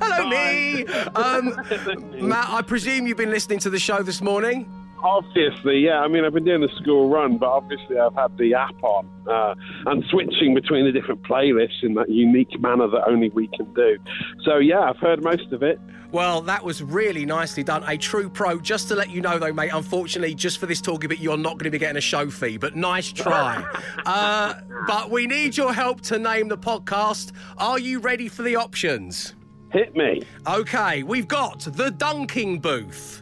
Hello, 0.00 0.28
me. 0.30 0.86
Um, 1.14 2.26
Matt, 2.26 2.48
I 2.48 2.62
presume 2.62 3.06
you've 3.06 3.18
been 3.18 3.30
listening 3.30 3.58
to 3.58 3.70
the 3.70 3.78
show 3.78 4.02
this 4.02 4.22
morning. 4.22 4.85
Obviously, 5.02 5.80
yeah. 5.80 6.00
I 6.00 6.08
mean, 6.08 6.24
I've 6.24 6.32
been 6.32 6.44
doing 6.44 6.60
the 6.60 6.74
school 6.80 7.08
run, 7.08 7.38
but 7.38 7.48
obviously, 7.48 7.98
I've 7.98 8.14
had 8.14 8.36
the 8.38 8.54
app 8.54 8.82
on 8.82 9.08
uh, 9.28 9.54
and 9.86 10.04
switching 10.10 10.54
between 10.54 10.84
the 10.84 10.92
different 10.92 11.22
playlists 11.22 11.82
in 11.82 11.94
that 11.94 12.08
unique 12.08 12.58
manner 12.60 12.88
that 12.88 13.06
only 13.06 13.30
we 13.30 13.48
can 13.48 13.72
do. 13.74 13.98
So, 14.44 14.58
yeah, 14.58 14.80
I've 14.80 14.98
heard 14.98 15.22
most 15.22 15.52
of 15.52 15.62
it. 15.62 15.78
Well, 16.12 16.40
that 16.42 16.64
was 16.64 16.82
really 16.82 17.26
nicely 17.26 17.62
done. 17.62 17.84
A 17.86 17.96
true 17.96 18.30
pro. 18.30 18.58
Just 18.60 18.88
to 18.88 18.94
let 18.94 19.10
you 19.10 19.20
know, 19.20 19.38
though, 19.38 19.52
mate, 19.52 19.70
unfortunately, 19.72 20.34
just 20.34 20.58
for 20.58 20.66
this 20.66 20.80
talking 20.80 21.08
bit, 21.08 21.18
you're 21.18 21.36
not 21.36 21.54
going 21.58 21.64
to 21.64 21.70
be 21.70 21.78
getting 21.78 21.96
a 21.96 22.00
show 22.00 22.30
fee, 22.30 22.56
but 22.56 22.76
nice 22.76 23.12
try. 23.12 23.64
uh, 24.06 24.54
but 24.86 25.10
we 25.10 25.26
need 25.26 25.56
your 25.56 25.74
help 25.74 26.00
to 26.02 26.18
name 26.18 26.48
the 26.48 26.58
podcast. 26.58 27.32
Are 27.58 27.78
you 27.78 27.98
ready 27.98 28.28
for 28.28 28.42
the 28.42 28.56
options? 28.56 29.34
Hit 29.72 29.94
me. 29.96 30.22
Okay, 30.46 31.02
we've 31.02 31.28
got 31.28 31.60
the 31.60 31.90
dunking 31.90 32.60
booth. 32.60 33.15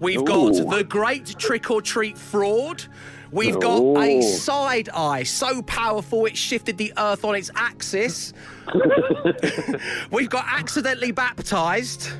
We've 0.00 0.24
got 0.24 0.52
the 0.70 0.84
great 0.84 1.38
trick 1.38 1.70
or 1.70 1.82
treat 1.82 2.16
fraud. 2.16 2.84
We've 3.30 3.60
got 3.60 3.82
a 3.98 4.22
side 4.22 4.88
eye 4.94 5.24
so 5.24 5.60
powerful 5.62 6.24
it 6.26 6.36
shifted 6.36 6.78
the 6.78 6.92
earth 6.96 7.24
on 7.24 7.34
its 7.34 7.50
axis. 7.54 8.32
We've 10.10 10.30
got 10.30 10.46
accidentally 10.48 11.12
baptized. 11.12 12.10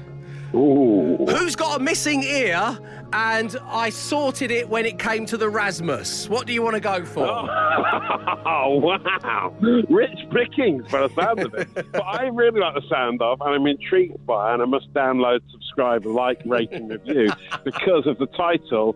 Ooh. 0.55 1.17
Who's 1.29 1.57
got 1.57 1.81
a 1.81 1.83
missing 1.83 2.23
ear? 2.23 2.79
And 3.13 3.57
I 3.65 3.89
sorted 3.89 4.51
it 4.51 4.69
when 4.69 4.85
it 4.85 4.99
came 4.99 5.25
to 5.27 5.39
the 5.39 5.49
Rasmus. 5.49 6.29
What 6.29 6.47
do 6.47 6.53
you 6.53 6.63
want 6.63 6.75
to 6.75 6.81
go 6.81 7.05
for? 7.05 7.27
Oh, 7.27 8.79
wow. 8.83 9.55
Rich 9.61 10.19
pickings 10.31 10.91
by 10.91 11.07
the 11.07 11.15
sound 11.15 11.41
of 11.41 11.55
it. 11.55 11.69
but 11.93 12.05
I 12.05 12.25
really 12.27 12.61
like 12.61 12.75
the 12.75 12.89
sound 12.91 13.23
of, 13.23 13.41
and 13.41 13.55
I'm 13.55 13.67
intrigued 13.67 14.27
by, 14.27 14.53
and 14.53 14.61
I 14.61 14.67
must 14.67 14.93
download, 14.93 15.41
subscribe, 15.51 16.05
like, 16.05 16.43
rate, 16.45 16.71
and 16.73 16.91
review 16.91 17.31
because 17.65 18.07
of 18.07 18.19
the 18.19 18.27
title, 18.27 18.95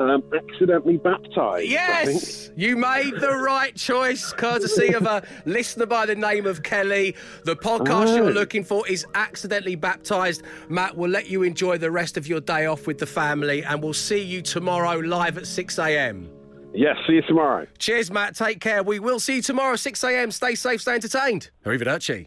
um, 0.00 0.22
Accidentally 0.34 0.96
Baptized. 0.98 1.68
Yes, 1.68 2.50
you 2.56 2.76
made 2.76 3.14
the 3.20 3.36
right 3.36 3.74
choice, 3.76 4.32
courtesy 4.32 4.92
of 4.94 5.04
a 5.06 5.22
listener 5.44 5.86
by 5.86 6.06
the 6.06 6.14
name 6.14 6.46
of 6.46 6.62
Kelly. 6.62 7.16
The 7.44 7.56
podcast 7.56 8.16
you're 8.16 8.26
Oh. 8.28 8.32
looking 8.32 8.64
for 8.64 8.86
is 8.88 9.06
Accidentally 9.14 9.76
Baptized. 9.76 10.42
Matt, 10.68 10.96
we'll 10.96 11.10
let 11.10 11.28
you 11.28 11.42
enjoy 11.42 11.78
the 11.78 11.90
rest 11.90 12.16
of 12.16 12.26
your 12.26 12.40
day 12.40 12.66
off 12.66 12.86
with 12.86 12.98
the 12.98 13.06
family, 13.06 13.62
and 13.64 13.82
we'll 13.82 13.92
see 13.94 14.22
you 14.22 14.42
tomorrow 14.42 14.98
live 14.98 15.38
at 15.38 15.46
6 15.46 15.78
a.m. 15.78 16.28
Yes, 16.74 16.96
see 17.06 17.14
you 17.14 17.22
tomorrow. 17.22 17.66
Cheers, 17.78 18.10
Matt. 18.10 18.36
Take 18.36 18.60
care. 18.60 18.82
We 18.82 18.98
will 18.98 19.18
see 19.20 19.36
you 19.36 19.42
tomorrow, 19.42 19.76
6 19.76 20.04
a.m. 20.04 20.30
Stay 20.30 20.54
safe, 20.54 20.82
stay 20.82 20.94
entertained. 20.94 21.50
Arrivederci. 21.64 22.26